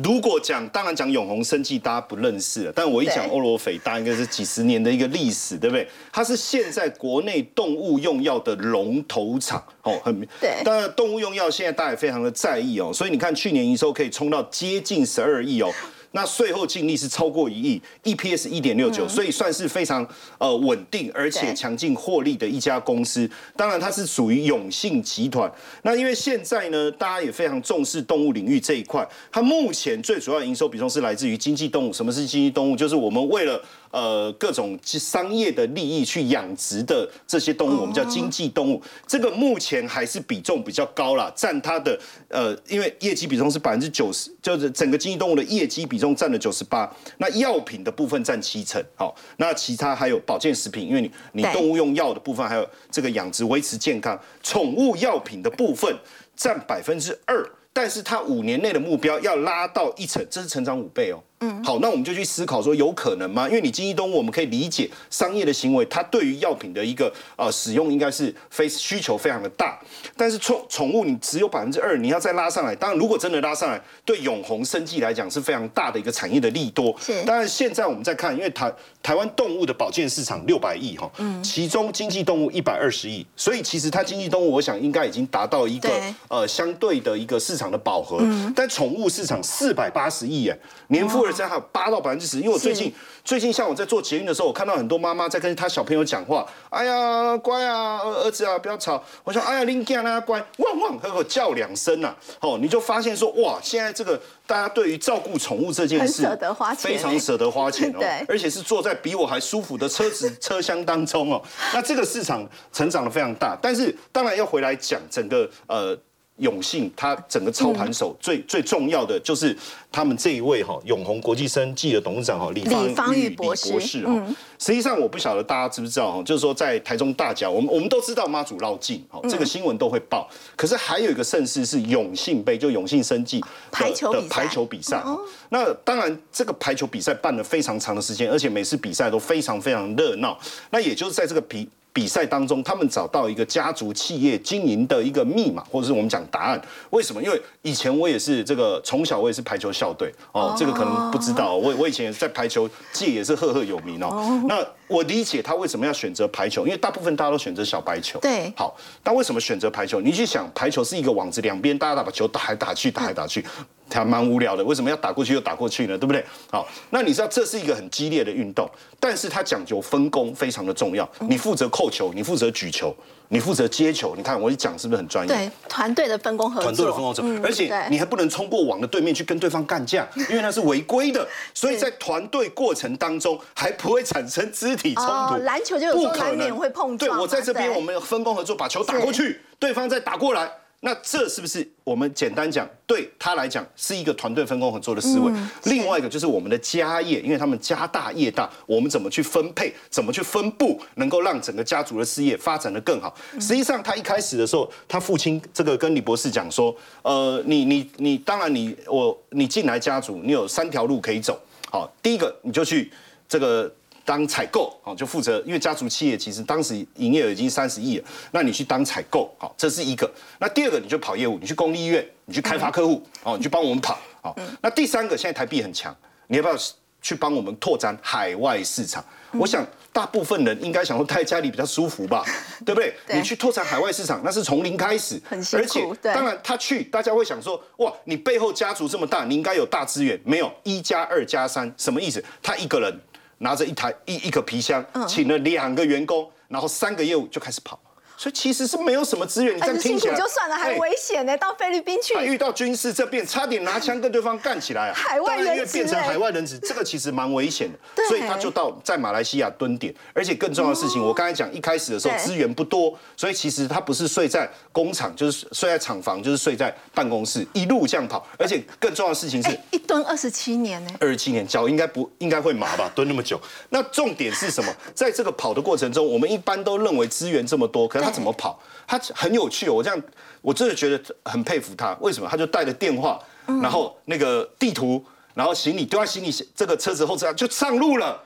[0.03, 5.87] 如果讲，当然讲永恒生计大家不认识了，但我一讲欧罗肥，大家应该是几十年的一个历史，对不对？
[6.11, 10.61] 它是现在国内动物用药的龙头厂哦，很对。
[10.63, 15.73] 当然动物用药现在大家也非常的在意哦，所以你看去年营收可以冲到接近十二亿哦。
[16.11, 23.29] 那税后净利是超过一亿，EPS 一点六九，所以算是非常呃稳定而且强劲获利的一家公司。
[23.55, 25.51] 当然它是属于永信集团。
[25.83, 31.93] 那因为现在呢，大家也非常重视动物领域这一块，它目前最主要营收比重是来自于经济动物。
[31.93, 32.75] 什么是经济动物？
[32.75, 33.61] 就是我们为了
[33.91, 38.81] 呃各种商业的利益去养殖的这些动物，我们叫经济动物。
[39.05, 46.91] 这个目前还是比重比较高啦，占它的呃，因为业绩比重是百分之九十，就是整个经济动物的业绩比重占了九十八。
[47.17, 55.95] 那药品的部分占七成，好，那其他还有保健食品，因为你你动物用药的部分，还有这个养殖维持健康，宠物药品的部分
[56.35, 57.43] 占百分之二。
[57.73, 61.21] 但是它五年内的目标要拉到一成，这是成长五倍哦。
[61.39, 63.47] 嗯，好，那我们就去思考说，有可能吗？
[63.47, 69.79] 因为你经济动物，我们可以理解商业的行为，它对于药品的一个呃使用，应该是非需求非常的大。
[70.15, 76.95] 但是宠宠物你只有百分之二，你要再拉上来，当然如果真的拉上来，对永红生计来讲是非常大的一个产业的利多。
[76.99, 78.73] 是，当然现在我们在看，因为台
[79.03, 85.91] 台湾动物的保健市场六百亿哈，嗯，其中经济动物一百二十亿，所以其实它经济动物，我想应该已经达到一个
[86.29, 88.17] 呃相对的一个市场的饱和。
[88.21, 91.26] 嗯，但宠物市场四百八十亿哎，年复。
[91.31, 99.03] 现在还有八到百分之十，因为我最近最近像我在做捷运的时候，我看到很多妈妈在跟她小朋友讲话，哎呀乖啊，儿子啊不要吵。
[99.23, 102.15] 我说哎呀林健啊乖，汪汪，和我叫两声呐。
[102.39, 107.97] 哦，你就发现说哇，现在这个大家对于照顾宠物这件事，舍得花钱，非常舍得花钱哦。
[108.01, 111.41] 对，而且是坐在比我还舒服的车子 车厢当中哦。
[111.73, 115.97] 那这个市场成长的非常大，但是当然要回来讲整个呃。
[116.37, 119.55] 永信，他整个操盘手最最重要的就是
[119.91, 124.35] 他们这一位哈永宏国际生技的董事长哈李方玉博士哈。
[124.59, 130.29] 实际上我不晓得大家知不知道哈，就是说在台中大甲，我们我们都知道妈祖绕境哈，这个新闻都会报。
[130.55, 135.03] 可是还有一个盛事是永信杯，就永信生技排球的排球比赛。
[135.49, 140.37] 那当然这个排球比赛办了非常长的时间，而且每次比赛都非常非常热闹。
[140.69, 141.67] 那也就是在这个比。
[141.97, 146.61] 比赛当中，他们找到一个家族企业经营的一个密码，或者是我们讲答案。
[146.91, 147.19] 为什么？
[147.23, 151.55] 因为以前我也是这个，从小我也是排球校队哦，这个可能不知道。
[151.55, 154.39] 我我以前在排球界也是赫赫有名哦。
[154.47, 158.19] 那我理解他为什么要选择排球，因为大部分大家都选择小白球。
[158.19, 158.53] 对。
[158.55, 159.99] 好，那为什么选择排球？
[159.99, 163.43] 你去想，排球是一个网子，两边大家打把球打来打去，打来打去。
[163.89, 165.97] 还蛮无聊的，为什么要打过去又打过去呢？
[165.97, 166.23] 对不对？
[166.51, 168.69] 好，那你知道这是一个很激烈的运动，
[168.99, 171.07] 但是它讲究分工非常的重要。
[171.21, 172.95] 你负责扣球，你负责举球，
[173.29, 174.15] 你负责接球。
[174.15, 175.33] 你看我一讲是不是很专业？
[175.33, 176.63] 对，团队的分工合作。
[176.63, 181.27] 团队的分工合作，而且你还不能冲过网的对面去跟对方干架，因为那是违规的。
[181.53, 185.37] 所以在团队过程当中还不会产生肢体冲突。
[185.43, 187.09] 篮球就有时候难免会碰撞。
[187.11, 190.51] 对我在这边，我们分工合作，把球打过去，对方再打过来。
[190.81, 195.33] 那这是不是我们简单讲，对他来讲是一个团队分工合作的思维？
[195.63, 203.15] 另外一个就是我们的家业，因为他们家大业大，我们怎么去分配，怎么去分布，能够让整个家族的事业发展的更好？
[203.39, 211.41] 实际上，他一开始的时候，他父亲这个跟李博士讲说，呃，你你你，当然你我你进来家族，你有三条路可以走。
[211.71, 212.91] 好，第一个你就去
[213.27, 213.73] 这个。
[214.07, 220.09] 当采购好，就负责，因为家族企业其实当时营业额已经三十亿了，那你去当采购好，这是一个。
[220.39, 224.33] 那第二个你就跑业务，你去公立医院，你去开发客户哦，你去帮我们跑好。
[224.61, 225.93] 那第三个现在台币很强，
[226.27, 226.55] 你要不要
[227.01, 229.03] 去帮我们拓展海外市场？
[229.33, 232.23] 我想大部分人应该想说待在家里比较舒服吧，
[232.65, 232.95] 对不对？
[233.13, 242.23] 你去拓展海外市场，那是从零开始，而且当然他去，大家会想说哇，你背后家族这么大，你应该有大资源，没有一加二加三什么意思？
[242.41, 242.97] 他一个人。
[243.39, 247.79] 拿着一台一一个皮箱，请了两个员工，然后三个业务就开始跑。
[248.17, 251.37] 所以其实是没有什么资源，你这样听起来就算了，还危险呢。
[251.37, 254.93] 到菲律宾去，遇到军事这边，差点拿枪跟对方干起来啊！
[254.95, 257.77] 海外人质，变成海外人质，这个其实蛮危险的。
[258.07, 268.25] 所以他就到在马来西亚蹲点，而且更重要的事情，我刚才讲一开始的时候资源不多，所以其实他不是睡在工厂，就是睡在厂房，就是睡在办公室，一路这样跑。
[268.39, 270.91] 而且更重要的事情是，一蹲二十七年呢。
[270.99, 272.91] 二十七年，脚应该不应该会麻吧？
[272.95, 274.73] 蹲那么久，那重点是什么？
[274.95, 278.57] 在这个跑的过程中，我们一般都认为资源这么多，可是他怎么跑？
[278.87, 280.01] 他很有趣哦，我这样
[280.41, 281.93] 我真的觉得很佩服他。
[281.99, 282.29] 为什么？
[282.29, 288.23] 他就带着电话，然后那个地图，然后行李丢在行李这个车子后车厢就上路了。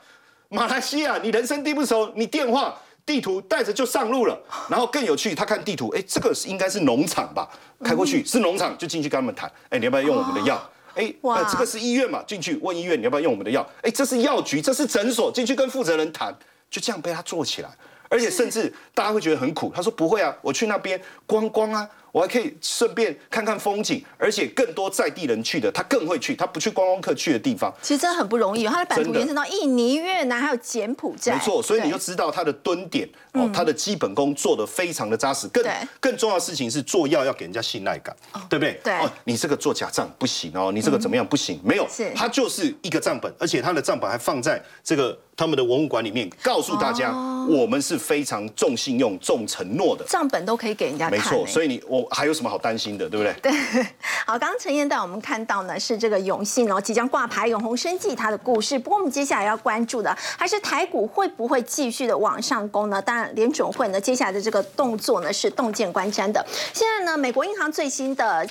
[0.48, 4.40] 马来西亚，你人生地不熟，你电话、地图带着就上路了。
[4.68, 7.48] 然后更有趣，他看地图，哎，这个是应该是农场吧？
[7.82, 9.50] 开过去是农场，就进去跟他们谈。
[9.70, 10.62] 哎，你要不要用我们的药？
[10.94, 12.22] 哎，哇，这个是医院嘛？
[12.24, 13.68] 进去问医院你要不要用我们的药？
[13.82, 16.32] 哎，这是药局，这是诊所，进去跟负责人谈，
[16.70, 17.70] 就这样被他做起来。
[18.12, 27.72] 而且甚至大家会觉得很苦，他说不会啊，我去那边观光啊，我还可以顺便看看风景，而且更多在地人去的，他更会去，他不去观光客去的地方。
[27.80, 31.32] 其实真的很不容易，他的版图延伸到印尼、越南还有柬埔寨。
[31.36, 35.48] 没错，所以你就知道他的蹲点哦，他的基本功做得非常的扎实。
[35.48, 35.64] 更
[36.00, 38.14] 更重要的事情是做药要给人家信赖感，
[38.48, 38.80] 对不对？
[38.84, 41.60] 对哦，你这个做假账不行哦，你这个怎么样不行？
[41.64, 45.18] 没有，他就是一个账本，而且他的账本还放在这个。
[45.34, 47.10] 他们的文物馆里面告诉大家，
[47.48, 51.18] 我们是非常重信用、重承诺的，账本都可以给人家看。
[51.18, 53.50] 没错，所以你我还有什么好担心的，对不对？
[53.50, 53.82] 对。
[54.26, 58.78] 好，刚刚陈燕带我们看到呢，是这个永信哦即将挂牌永红生计它的故事。
[58.78, 63.00] 不过我们接下来要关注的还是台股会不会继续的往上攻呢？
[63.00, 66.44] 当然，联准会呢接下来的这个动作呢是洞见观瞻的。
[66.72, 68.46] 现在呢，美国银行最新的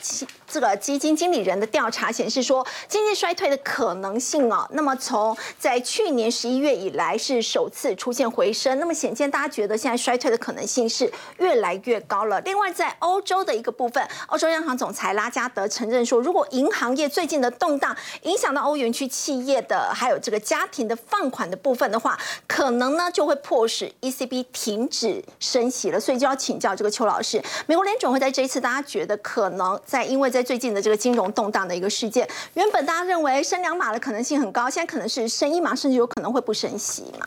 [0.52, 6.82] 这个基金经理人的调查显示说，经济衰退的可能性哦，那么从在去年十一月。
[6.82, 12.42] 以来是首次出现回升，那么显见大家觉得现在衰退的可能性是越来越高了。
[12.42, 26.00] 另外，在欧洲的一个部分，欧洲央行总裁拉加德承认说，如果银行业最近的动荡影响到欧元区企业的还有这个家庭的放款的部分的话，可能呢就会迫使 ECB 停止升息了。
[26.00, 36.52] 所以就要请教这个邱老师，美国联准会在这一次，大家觉得可能在因为在最近的这个金融动荡的一个事件，原本大家认为升两码的可能性很高，现在可能是升一码，甚至有可能会不。
[36.62, 37.26] 升息嘛？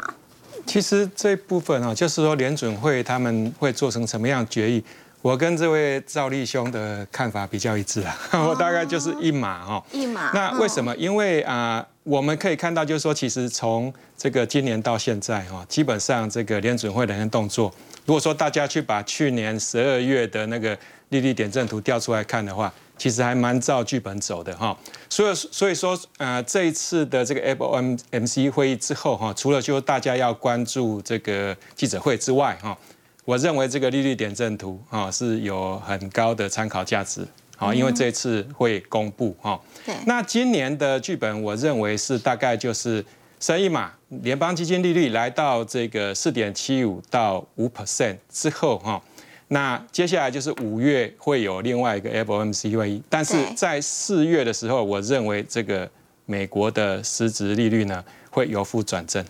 [0.65, 4.85] 其实这部分啊，就是说联准会他们会做成什么样决议？
[5.23, 9.83] 我跟这位赵立兄的看法比较一致啊， 我大概就是一码哦。
[9.91, 10.31] 一码。
[10.33, 10.95] 那为什么？
[10.97, 17.73] 因为啊，我们可以看到，就是说，其实从这个今年到现在哈，基本上这个联准会的人动作，
[18.05, 22.73] 如果说大家去把去年十二月的那个利率点阵图调出来看的话。
[22.97, 24.77] 其实还蛮照剧本走的哈，
[25.09, 32.77] 所以所以说呃这一次的这个 FOMC 会议之后哈，除了就大家要关注这个记者会之外哈，
[33.25, 37.27] 我认为这个利率点阵图哈是有很高的参考价值
[37.57, 39.61] 好，因为这次会公布哈。
[39.85, 39.95] 对。
[40.07, 43.05] 那今年的剧本我认为是大概就是
[43.41, 49.03] 升一码，联邦基金利率来到这个四点七五到五 percent 之后哈。
[49.49, 55.89] 那接下来就是五月会有另外一个 FOMC 会议，但是在四月的时候，我认为这个
[56.25, 59.23] 美国的实质利率呢会由负转正。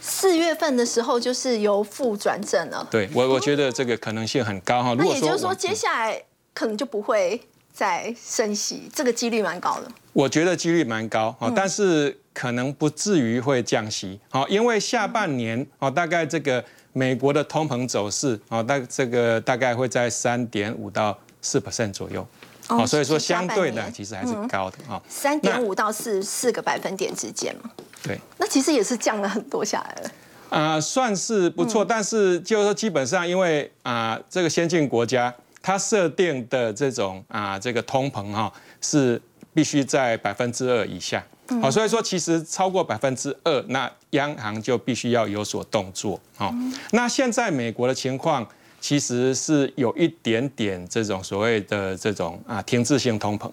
[0.00, 2.86] 四月份的时候就是由负转正了。
[2.90, 4.94] 对我，我觉得这个可能性很高哈。
[4.96, 6.22] 那也就是说，接下来
[6.54, 7.40] 可能就不会
[7.72, 9.88] 再升息，这个几率蛮高的。
[10.12, 16.64] 我觉得几率蛮高啊，但是可能不至于会降息好，因为下半年哦，大概这个。
[16.92, 22.26] 美国的通膨走势啊，大这个大概会在三点五到四 percent 左右，
[22.68, 27.70] 哦，所以说相对的其实还是高的啊，三点五到四四个百分点之间嘛，
[28.02, 30.10] 对，那其实也是降了很多下来了，
[30.50, 39.20] 啊，算是不错，但是就是说基本上因为啊这个先进国家它设定的这种啊这个通膨哈是
[39.54, 41.24] 必须在百分之二以下。
[41.60, 46.18] 好，所以说其实超过百分之二，那央行就必须要有所动作。
[46.36, 46.54] 好，
[46.92, 48.46] 那现在美国的情况
[48.80, 53.50] 其实是有一点点这种所谓的这种啊停滞性通膨，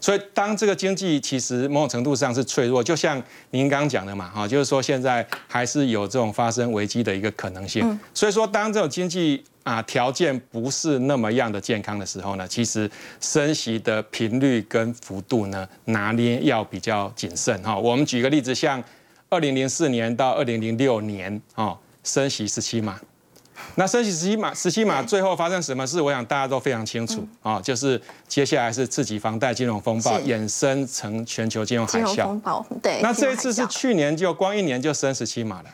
[0.00, 7.98] 所以当这个经济其实某种程度上是脆弱，就像您刚刚讲的嘛，哈，就是说现在还是有这种发生危机的一个可能性。
[8.12, 17.76] 所以说当这种经济啊，条件不是那么样的健康的时候呢，其实升息的频率跟幅度呢，拿捏要比较谨慎哈。
[17.76, 18.82] 我们举个例子，像
[19.30, 23.00] 二零零四年到二零零六年哦，升息十七码，
[23.76, 25.98] 那升息十七码，十七码最后发生什么事？
[25.98, 27.98] 我想大家都非常清楚啊，就是
[28.28, 32.38] 接下来是刺激房贷金融风暴，衍生成全球金融海啸。
[32.82, 35.70] 对，那这一次是去年就光一年就升十七码了。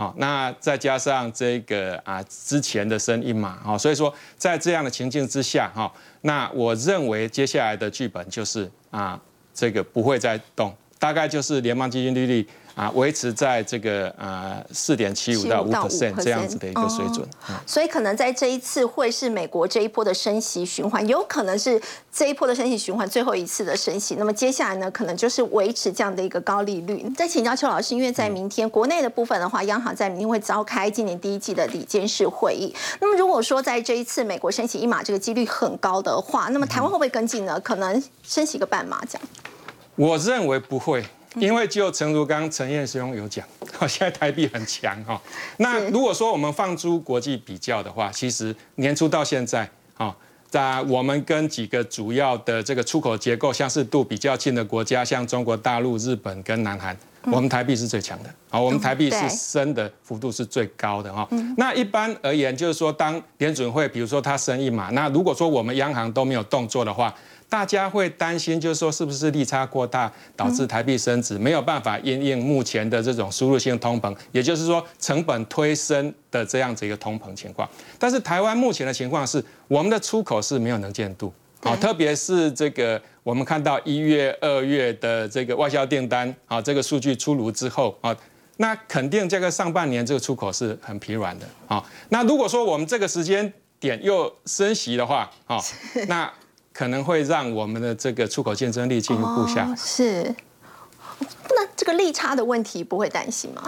[0.00, 9.20] 好，那再加上这个啊之前的声音嘛，哈，所以说在这样的情境之下，哈，那我认为接下来的剧本就是啊，
[9.52, 12.48] 这个不会再动，大概就是联邦基金利率。
[12.80, 17.28] 啊，维持在这个呃四点七五到五 percent 这样子的一个水准，
[17.66, 21.78] 所以可能在这一次会是美国这一波的升息循环，有可能是
[22.10, 24.14] 这一波的升息循环最后一次的升息。
[24.14, 27.06] 那么接下来呢，可能就是维持这样的一个高利率。
[27.14, 32.74] 再请教邱老师，因为在明天国内的部分的话，央行在明天会召开今年第一季的里监事会议。
[32.98, 37.60] 那么如果说在这一次美国升息一码这个几率很高的话，那么台湾会不会跟进呢？
[37.60, 39.28] 可能升息个半码这样？
[39.96, 41.04] 我认为不会。
[41.36, 43.46] 因为就陈如刚刚陈彦兄有讲，
[43.86, 45.20] 现在台币很强哈。
[45.58, 50.14] 那如果说我们放诸国际比较的话，其实年初到现在，哈，
[50.48, 61.28] 在我们跟几个主要的这个出口结构相似度比较近的国家，像中国大陆、日本跟南韩，我们台币是最强的，好，我们台币是升的幅度是最高的哈。
[61.56, 67.14] 那一般而言，就是说，当联准会比如说它升一码，那如果说我们央行都没有动作的话，
[67.48, 77.68] 大家会担心，就是说是不是利差过大导致台币升值，没有办法应应目前的这种输入性通膨，也就是说成本推升的这样子一个通膨情况。
[77.98, 83.00] 但是台湾目前的情况是，我们的出口是没有能见度，好，特别是这个。
[83.22, 88.16] 我们看到一月、二月的这个外销订单啊，这个数据出炉之后啊，
[88.56, 91.84] 那肯定这个上半年这个出口是很疲软的啊。
[92.08, 95.60] 那如果说我们这个时间点又升息的话啊，
[96.08, 96.32] 那
[96.72, 99.72] 可能会让我们的这个出口竞争力进一步下。
[99.76, 100.34] 是。
[101.50, 103.62] 那这个利差的问题不会担心吗？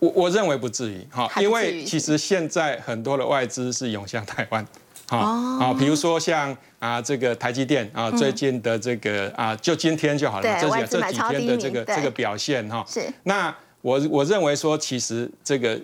[0.00, 4.66] 我我认为不至于哈，因为其实现在很多的外资是涌向台湾。
[5.08, 12.84] 啊啊，比如说像啊这个台积电啊，最近的这个啊，就今天就好了，这几这几天的这个这个表现哈。
[12.88, 13.02] 是。
[13.22, 15.80] 那我我认为说，其实这个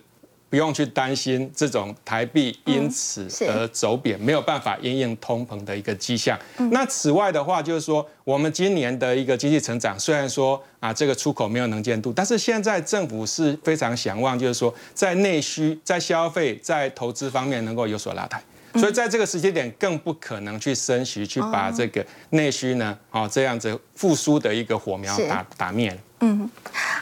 [0.50, 6.38] 不用去担心这种台币因此而走贬，没有办法应应通膨的一个迹象。
[6.72, 18.42] 那此外的话，就是说我们今年的一个经济成长，虽然说啊这个出口没有能见度，但是现在政府是非常想望，就是说在内需、在消费、在投资方面能够有所拉抬。
[18.74, 25.96] 所以在这个时间点，更不可能去升息，去把这个内需呢，哦这样子复苏的一个火苗打打灭了。
[26.24, 26.48] 嗯，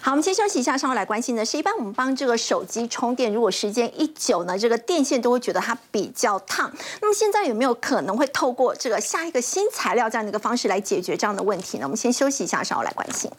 [0.00, 6.72] 好，我们先休息一下，稍后来关心的是，一般我们帮这个手机充电，如果时间一久呢，这个电线都会觉得它比较烫。
[7.02, 11.84] 那么现在有没有可能会透过这个下一个新材料这样的一个方式来解决这样的问题呢？
[11.84, 13.30] 我们先休息一下，稍后来关心。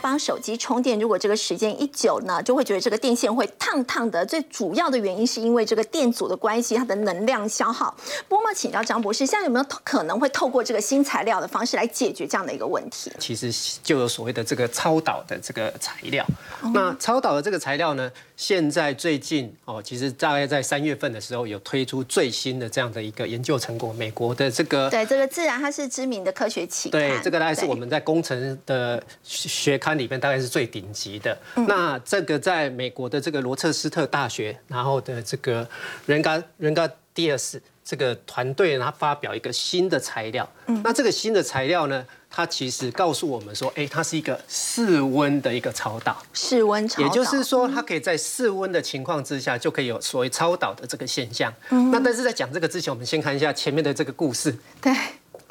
[0.00, 4.24] 帮手机充电，如果这个时间一久呢，就会觉得这个电线会烫烫的。
[4.26, 7.94] 最主要的原因是因为这个电阻的关系，它的能量消耗。
[8.28, 13.12] 不过嘛，请教张博士，现在有没有可能会透过这个新材料的方式来解决这样的一个问题？
[13.18, 16.26] 其实就有所谓的这个超导的这个材料。
[16.72, 18.10] 那超导的这个材料呢，
[18.40, 23.92] 现在最近哦，其实大概在三月份的时候有推出最新的这样的一个研究成果。
[23.92, 29.76] 美国的这个对这个自然它是知名的科学期刊，对这个大概是我们在工程的学。
[29.76, 31.36] 刊里面大概是最顶级的。
[31.66, 35.68] 那这个在美国的这个罗彻斯特大学，然后的这个
[36.06, 40.50] 人嘎人嘎第二斯这个团队，他发表一个新的材料。
[40.84, 46.16] 那这个新的材料呢，它其实告诉我们说，哎，它是一个室温的一个超导。
[46.32, 51.52] 室温超导，也就是说，它可以在室温的情况之下，就可以有所谓超导的这个现象。
[51.68, 54.56] 那但是在讲这个之前，我们先看一下前面的这个故事。
[54.80, 54.94] 对。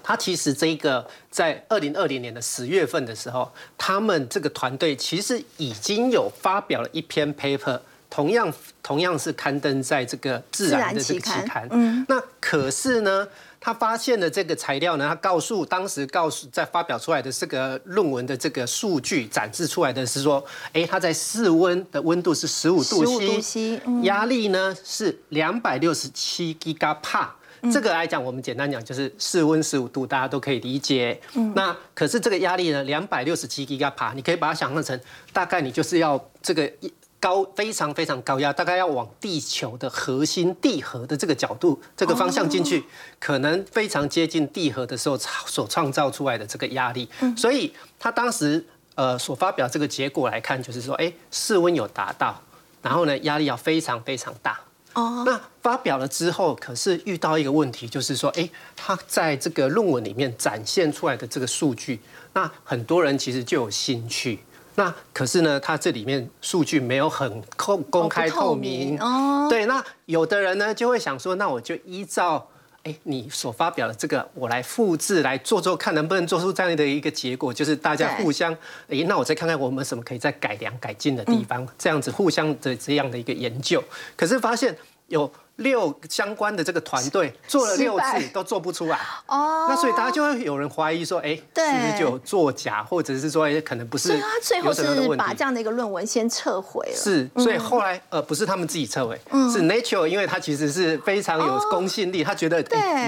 [0.02, 8.52] 它其实这个在二零二零年的十月份的时候，他们这个团队其实已经有发表了一篇 paper，同样
[8.82, 11.68] 同样是刊登在这个自然的这个期刊。
[11.72, 12.06] 嗯。
[12.08, 13.28] 那可是呢，
[13.60, 20.44] 他发现的这个材料呢，他告诉当时告诉在发表出来的这个论文的这个数据展示出来的是说，
[20.74, 27.28] 哎，它在室温的温度是十五度 C，压力呢是两百六十七 gigapa。
[27.74, 31.20] 这个来讲，我们简单讲就是室温十五度，大家都可以理解。
[31.54, 34.98] 那可是这个压力呢，两百六十七吉帕，你可以把它想象成
[35.34, 36.72] 大概你就是要这个
[37.20, 42.84] 高非常非常高压，大概要往地球的核心地核的这个角度、这个方向进去，
[43.20, 47.10] 可能非常接近地核的时候所创造出来的这个压力。
[47.36, 48.66] 所以他当时
[48.96, 52.42] 呃所发表这个结果来看，就是说，哎，室温有达到，
[52.82, 54.60] 然后呢压力要非常非常大。
[54.94, 62.00] 哦，那发表了之后，可是遇到一个问题，就是说，哎，他在这个论文里面展现出来的这个数据，
[62.34, 64.40] 那很多人其实就有兴趣。
[64.80, 68.98] 那可是呢，它这里面数据没有很公公开透明。
[68.98, 72.48] 哦，对，那有的人呢就会想说，那我就依照
[72.84, 78.54] 哎你所发表的这个，我来复制来做做看，能不能做出这样的一个结果，就是大家互相，
[78.88, 83.84] 哎，那我再看看我们什么可以再改良改进的地方，这样子互相的这样的一个研究，
[84.16, 84.74] 可是发现。
[85.10, 85.28] 有
[85.60, 89.00] 六相关的这个团队做了六次都做不出来。
[89.28, 94.10] 哦，那所以大家就会有人怀疑说，哎，是不是就有作假，或者是说，哎，可能不是。
[94.10, 94.84] 所以他最后是
[95.16, 96.96] 把这样的一个论文先撤回了。
[96.96, 99.20] 是，所以后来呃，不是他们自己撤回，
[99.52, 102.60] 是 Nature，因为他其实是非常有公信力，他觉得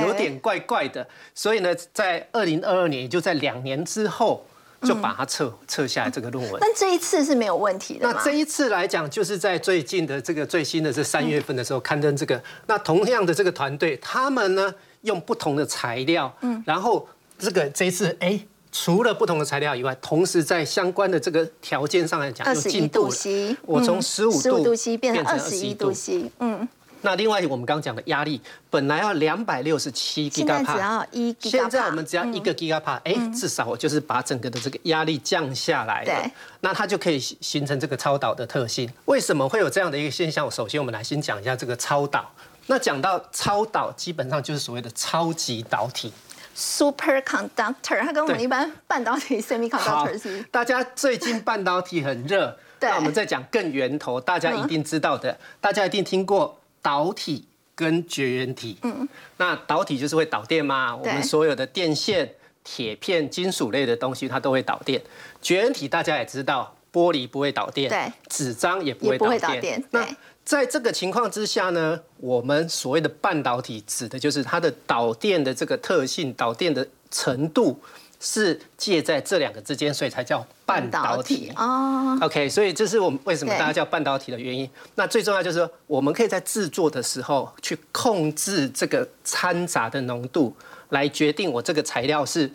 [0.05, 4.45] 有点怪怪的，所以呢，在二零二二年，也就在两年之后。
[4.81, 8.11] 就把它撤撤下来这个论文，但这一次是没有问题的。
[8.11, 12.41] 那这一次来讲，就是在最近的这个最新的这三月份的时候刊登这个。
[12.65, 17.07] 那同样的这个团队，他们呢用不同的材料，嗯，然后
[17.37, 18.39] 这个这一次哎
[18.71, 26.67] 除了不同的材料以外，同时在相关的这个条件上来讲，二十一度 C，我从十五度 C 变成二十一度 C，嗯。
[27.01, 28.39] 那另外，我们刚刚讲的压力
[28.69, 36.31] 本来要两百六十七吉帕，现在只要一吉现在我们只要一个吉帕，哎，至少我就是把整个的这个压力降下来了。
[36.61, 38.91] 那它就可以形成这个超导的特性。
[39.05, 40.49] 为什么会有这样的一个现象？
[40.49, 42.31] 首先，我们来先讲一下这个超导。
[42.67, 46.13] 那讲到超导，基本上就是所谓的超级导体。
[46.55, 50.43] Superconductor，它跟我们一般半导体 semiconductor 是。
[50.51, 58.77] 大家最近半导体很热， 那我们再讲更源头，大家一定知道的，大家一定听过导体跟绝缘体。
[58.83, 59.07] 嗯。
[59.37, 60.95] 那导体就是会导电嘛？
[60.95, 65.01] 我们所有的电线、铁片、金属类的东西，它都会导电。
[65.41, 69.83] 绝缘体大家也知道，玻璃不会导电，对，纸张也不会导电。
[69.91, 70.07] 那
[70.43, 77.79] 在这个情况之下呢，我们所谓的半导体指的就是它的导电的这个特性，导电的程度
[78.21, 82.17] 是介在这两个之间，所以才叫半导体哦。
[82.21, 84.69] OK，所以这是我们为什么大家叫半导体的原因。
[84.95, 90.55] 那最重要就是说，我们可以在制作的时候去控制这个掺杂的浓度，
[90.89, 92.49] 来决定我这个材料是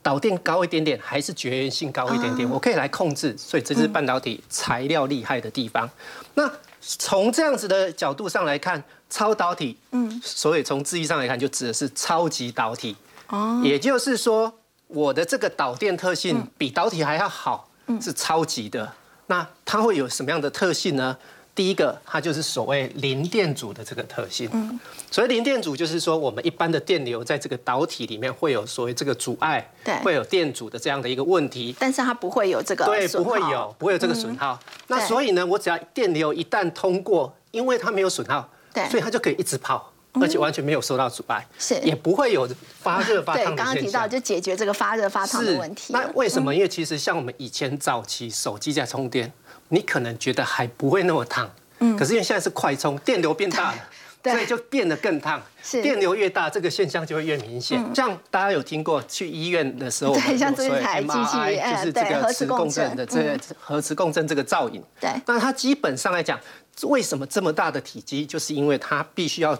[0.00, 3.36] 导电高一点点，还是绝缘性高一点点，我可以来控制。
[3.36, 5.90] 所以这是半导体材料厉害的地方。
[6.34, 12.94] 那从这样子的角度上来看，超导体，嗯，所以从字义上来看，就指的是超级导体，
[13.28, 14.52] 哦，也就是说，
[14.94, 17.68] 我的这个导电特性比导体还要好，
[18.00, 18.90] 是超级的。
[19.26, 21.16] 那它会有什么样的特性呢？
[21.54, 24.50] 第一个，它就是所谓零电阻的这个特性。
[24.52, 24.78] 嗯，
[25.08, 31.74] 所谓零电阻，就是说我们一般的电流在这个导体里面会有所谓这个阻碍，对，会有电阻的这样的一个问题。
[31.78, 34.58] 但是它不会有这个对，不会有，不会有这个损耗。
[34.88, 42.48] 那所以呢，我只要电流一旦通过，因为它没有损耗，对，所以它就可以一直跑，而且完全没有受到阻碍，是，也不会有
[42.80, 45.92] 发热发烫的对，刚刚提到就解决这个发热发烫的问题。
[45.92, 46.54] 那为什么？
[46.54, 49.32] 因为其实像我们以前早期手机在充电，
[49.68, 51.50] 你可能觉得还不会那么烫。
[51.80, 53.78] 嗯可是因为现在是快充，电流变大了，
[54.22, 55.42] 所以就变得更烫。
[55.62, 57.84] 是电流越大，这个现象就会越明显。
[57.94, 64.82] 像大家有听过去医院的时候，对，像这台机器，就是这个磁共振的这个核磁共振这个造影。
[65.00, 66.38] 对，那它基本上来讲，
[66.84, 68.24] 为什么这么大的体积？
[68.24, 69.58] 就是因为它必须要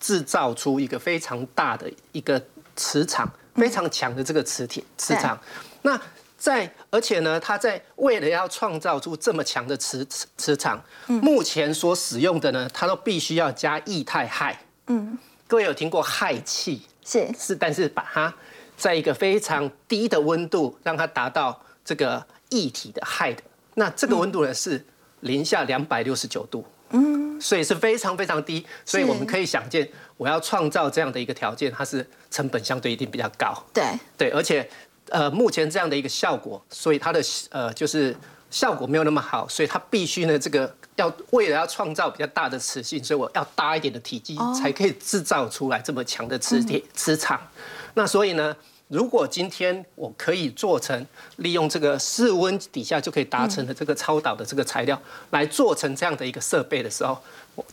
[0.00, 2.42] 制造出一个非常大的一个
[2.76, 5.38] 磁场，非常强的这个磁铁磁场。
[5.82, 6.00] 那
[6.36, 14.56] 在，而且呢，它在为了要创造出这么强的磁磁磁场，目前所使用的呢，它都必须要加液态氦。
[14.86, 15.18] 嗯，
[15.48, 16.82] 各位有听过氦气？
[17.04, 18.32] 是是，但是把它
[18.76, 23.42] 在一个非常低的温度，让它达到这个液体的氦的，
[23.74, 24.84] 那这个温度呢是
[25.20, 26.64] 零下两百六十九度。
[26.90, 33.64] 嗯，所以是非常非常低，所以我们可以想见，我要创造这样的一个条件，它是成本相对一定比较高。
[33.72, 33.84] 对
[34.16, 34.68] 对，而且。
[35.10, 37.18] 呃，目前这样的一个效果，所以它的
[37.48, 38.14] 呃就是
[38.50, 47.40] 效果没有那么好，所以它必须呢，这个要为了要创造比较大的磁性，所以我要大一点的体积才可以制造出来这么强的磁铁磁场。
[47.94, 48.54] 那所以呢，
[48.88, 57.16] 如果今天我可以做成利用这个室温底下就可以达成的这个超导的这个材料来做成这样的一个设备的时候。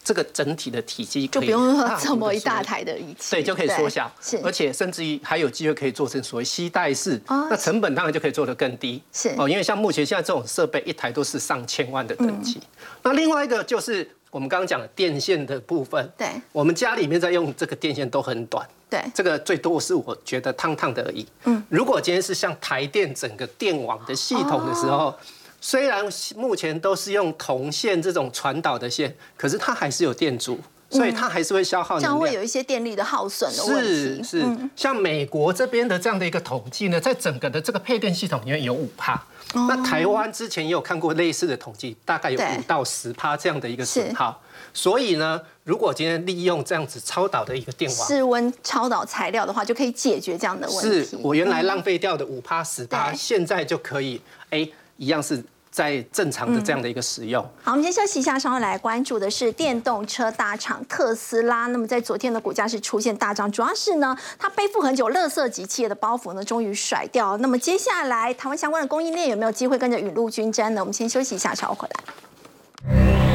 [0.04, 9.30] 这个整体的体积就不用说这么一大台的仪器，对，就可以缩小，是，而且甚至于还有机会可以做成所谓吸带式，那成本当然就可以做得更低，是。
[9.38, 12.60] 哦，因为像目前现在这种设备一台都是上千万的等级。
[13.04, 21.26] 那另外一个就是我们刚刚讲的电线的部分，对，我们家里面在用这个电线都很短，对，这个最多是我觉得烫烫的而已。
[21.46, 25.16] 嗯，如果今天是像台电整个电网的系统的时候。
[25.62, 26.06] 虽然
[26.36, 30.60] 目前都是用铜线这种传导的线，可是它还是有电阻，
[30.92, 34.24] 所以它还是会消耗能量，这样会有一些电力的耗损的问题。
[34.24, 39.20] 是是，像美国这边的这样的一个统计呢，在整个的这个配电系统里面有五帕，
[39.54, 44.42] 那台湾之前也有看过类似的统计，大概有五到十趴这样的一个损耗。
[44.74, 51.04] 所以呢，如果今天利用这样子超导的一个电网，室温超导材料的话，就可以解决这样的问题。
[51.06, 54.68] 是我原来浪费掉的五趴十趴，现在就可以哎，
[54.98, 55.44] 一样是。
[55.76, 57.44] 在正常的这样的一个使用。
[57.62, 61.68] 好，我们先休息一下，稍后来关注的是电动车大厂特斯拉。
[61.68, 67.36] 那么在昨天的股价是出现大涨，主要是呢，它背负很久垃圾级企业的包袱呢，终于甩掉。
[67.40, 70.80] 那么接下来台湾相关的供应链有没有机会跟着雨露均沾呢？
[70.80, 73.35] 我们先休息一下，稍后回来。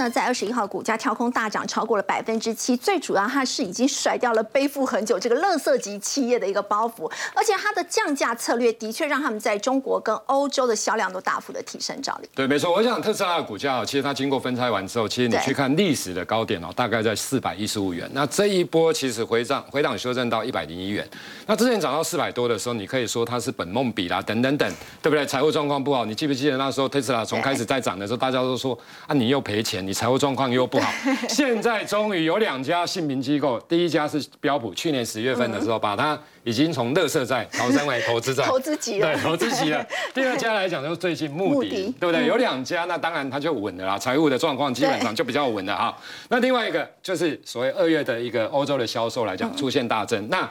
[0.00, 12.28] 呢，在二十一号股价跳空大涨超过了百分之七，最主要它是已经甩掉了背负很久这个垃圾级企业的一个包袱，而且它的降价策略的确让他们在中国跟欧洲的销量都大幅的提升，照例。
[12.34, 12.72] 对，没错。
[12.72, 18.08] 我想特斯拉的股价，其实它经过分拆完之后，其实你去看历史的高点哦，大概在四百一十五元。
[18.14, 21.06] 那这一波其实回涨回档修正到一百零一元。
[21.46, 24.72] 那之前涨到四百多的时候，你可以说它是本梦比啦，等等等，
[25.02, 25.26] 对不对？
[25.26, 30.88] 财务状况不好，你记不记得那时候特斯拉从开始在涨的时候，大家都说啊，你又赔钱，你财务状况又不好。
[31.28, 36.16] 现在终于有两家信评机构，第一家是标普，去年十月份的时候把它。
[36.42, 39.86] 已经从乐色债 调升为投资债，投资级了，对，投资级了。
[40.14, 42.26] 第二家来讲，就是最近目的，对不对？
[42.26, 45.94] 有两家，那当然它就稳了啦，财务的状况基本上就比较稳了哈。
[46.30, 50.26] 那另外一个就是所谓二月的一个欧洲的销售来讲，出现大增。
[50.30, 50.48] 那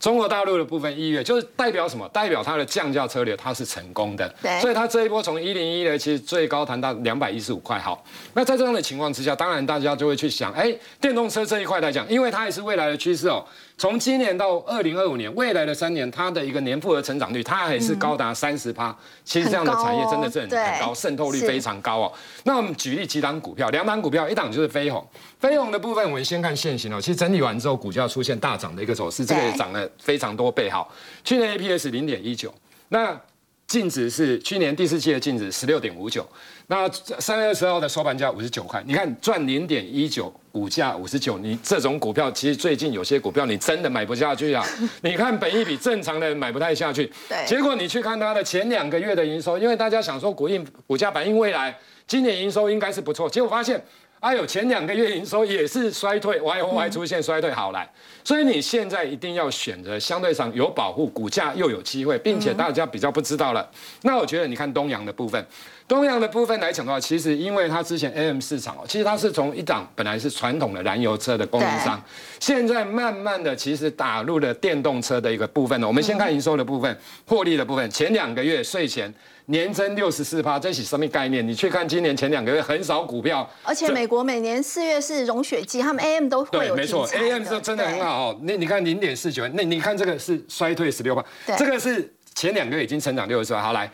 [0.00, 2.08] 中国大陆的部分一月就是代表什么？
[2.08, 7.78] 代表它的降价策略它是成功的，所以它这一波从一零一呢其实最高谈到两百一十五块。
[7.78, 13.44] 好，那在这样的情况之下，当然大家就会去想，哎，电动车这一块来讲，因为它也是未来的趋势哦。
[13.80, 18.94] 从今年到二零二五年，未来的三年，它的一个年复合成长率，它还是高达三十趴。
[19.24, 22.12] 其实这样的产业真的是很很高，渗透率非常高哦。
[22.44, 25.02] 那我们举例几档股票，两档股票，一档就是飞鸿。
[25.38, 27.00] 飞鸿的部分，我们先看现行哦。
[27.00, 30.68] 其实整理完之后，股价出现大涨的一个走势，这个也涨了非常多倍。
[30.68, 30.92] 好，
[31.24, 32.54] 去年 APS 零点一九，
[32.90, 33.18] 那。
[33.66, 36.28] 净值是去年第四季的净值十六点五九，
[36.70, 44.64] 那三月二十号的收盘价五十九块，你看赚零点一九，股价五十九，你这种股票其实最近有些股票你真的买不下去啊！
[45.02, 53.84] 你看本益比正常的买不太下去，对，结果你去看它的前两个月的营收，因为大家想说股印股价反映未来，今年营收应该是不错，结果发现。
[54.20, 57.90] 哎呦，前两个月营收也是衰退，Y O Y 出现衰退，好来，
[58.22, 63.66] 所以你现在一定要选择相对上有保护，股价又有机会，并且大家比较不知道了。
[64.02, 65.42] 那我觉得你看东阳的部分，
[65.90, 72.00] 东阳的部分来讲的话，其实因为它之前 A M 市场哦，其实它是从一档本来是传统的燃油车的供应商，
[72.38, 75.88] 现在慢慢的其实打入了电动车的一个部分呢。
[75.88, 79.12] 我们先看营收的部分，获利的部分，前两个月税前。
[79.46, 81.44] 年增六十四趴，这是什么概念？
[81.44, 88.40] 你去看今年前两个月很少股票，而且美国每年四月是融雪季，他们 AM 都会有没错，AM 是真的很好哦。
[88.42, 91.24] 那你看零点四九，那你看这个是衰退十六趴，
[91.58, 93.90] 这个是前两个月已经成长六十四好，来，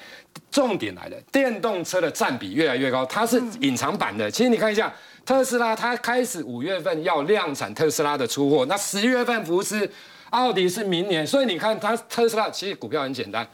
[0.51, 4.31] 重点来了，电动车的占比越来越高，它是隐藏版的。
[4.31, 4.93] 其实你看一下
[5.25, 9.91] 特斯拉，它开始五月份要量产特斯拉的出货，那十月份福斯、
[10.31, 13.47] 奥迪是明年，所以你看它特斯拉其实股票很简单。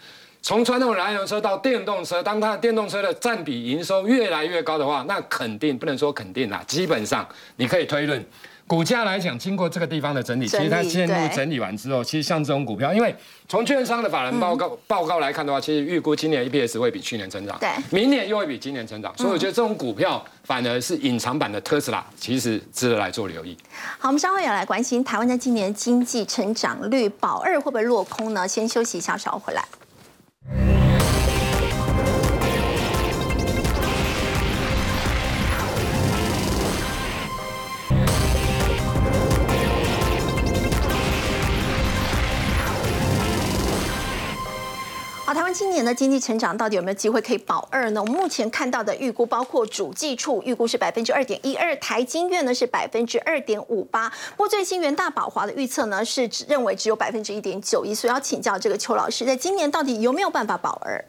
[0.45, 7.24] 从传统燃油车到电动车，当它的电动车的占比营收越来越高的话，那肯定不能说肯定啦，基本上
[7.55, 8.22] 你可以推论，
[8.66, 13.14] 股价来讲，经过这个地方的整理，其实它陷入整理完之后，其实像这种股票，因为
[13.46, 23.54] 从券商的法人报告报告来看的话，其实预估今年 EPS 会比去年增长，对，明年又会比今年增长，所以我觉得这种股票反而是隐藏版的特斯拉，其实值得来做留意。
[23.98, 28.48] 好，我们稍后也来关心台湾在今年经济成长率，保二会不会落空呢？
[28.48, 30.82] 先休息一下，稍后回来。
[45.53, 48.00] 今年的经济成长到底有没有机会可以保二呢？
[48.00, 54.09] 我们目前看到的预估，包括主计处预估是百分之二点一二，台金院呢是百分之二点五八。
[54.30, 61.05] 不过最新元大宝华的预测呢是只认为只有百分之一点九一，所以要请教这个邱老师，在今年到底有没有办法保二？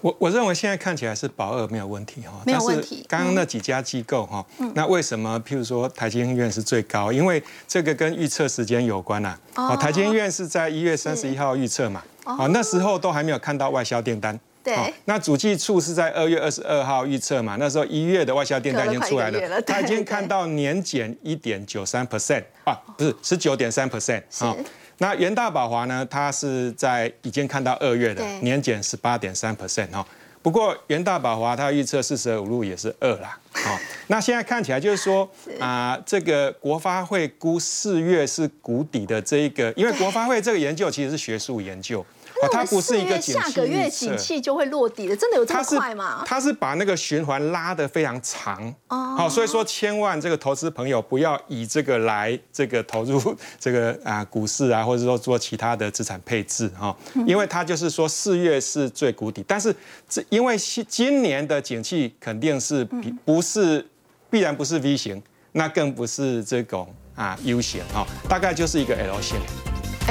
[0.00, 3.04] 我我认为现在看起来是保二没有问题哈，没有问题。
[3.06, 4.42] 刚刚那几家机构哈，
[4.74, 7.12] 那为什么譬如说台金院是最高？
[7.12, 9.36] 因为这个跟预测时间有关呐。
[9.56, 12.02] 哦，台金院是在一月三十一号预测嘛。
[12.38, 14.38] 哦，那时候都还没有看到外销订单。
[14.62, 14.92] 对。
[15.06, 17.56] 那主计处是在二月二十二号预测嘛？
[17.58, 24.54] 那时候一月的外销订单已经出来了，他已经看到年减一点九三 percent 啊，不是十九点三 percent 啊。
[24.98, 26.06] 那元大宝华呢？
[26.10, 30.04] 它是在已经看到二月的年减十八点三 percent 哦。
[30.42, 33.38] 不过元大宝华它预测四舍五入也是二啦。
[33.52, 33.78] 好，
[34.08, 35.26] 那现在看起来就是说
[35.58, 42.04] 啊，这个国发会估四月是谷底的这一个，因为国发会这个研究其实是学术研究。
[42.48, 46.22] 它不是一个下个月景气就会落地的，真的有这么快吗？
[46.24, 48.74] 它是把那个循环拉得非常长。
[48.88, 59.74] 哦，好，所以说千万这个投资朋友不要以这个来这个投入 这个啊股市啊，或者说做其他的资产配置哈，因为它就是说四月是最谷底，但是
[60.08, 63.86] 这因为今年的景气肯定是比不是
[64.30, 65.22] 必然不是 V 型，
[65.52, 69.36] 那更不是这种啊 U 型哈，大概就是一个 L 型。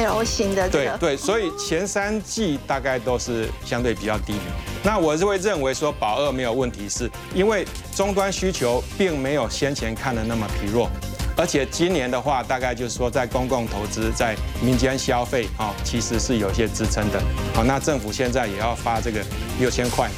[0.05, 4.39] L 型的对对，所以前三季大概都是相对比较低迷。
[4.81, 10.89] 那我是会认为说保二没有问题，是因为终端需求并没有先前看的那么疲弱，
[11.35, 17.21] 而且今年的话，大概就是说在公共投资、在民间消费啊，其实是有些支撑的。
[17.53, 19.21] 好，那政府现在也要发这个
[19.59, 20.09] 六千块。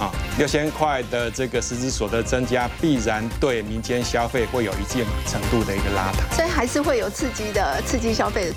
[0.00, 8.48] 啊，六千块的这个实质所得增加，必然对民间消费会有一定程度的一个拉抬，所以还是会有刺激的刺激消费的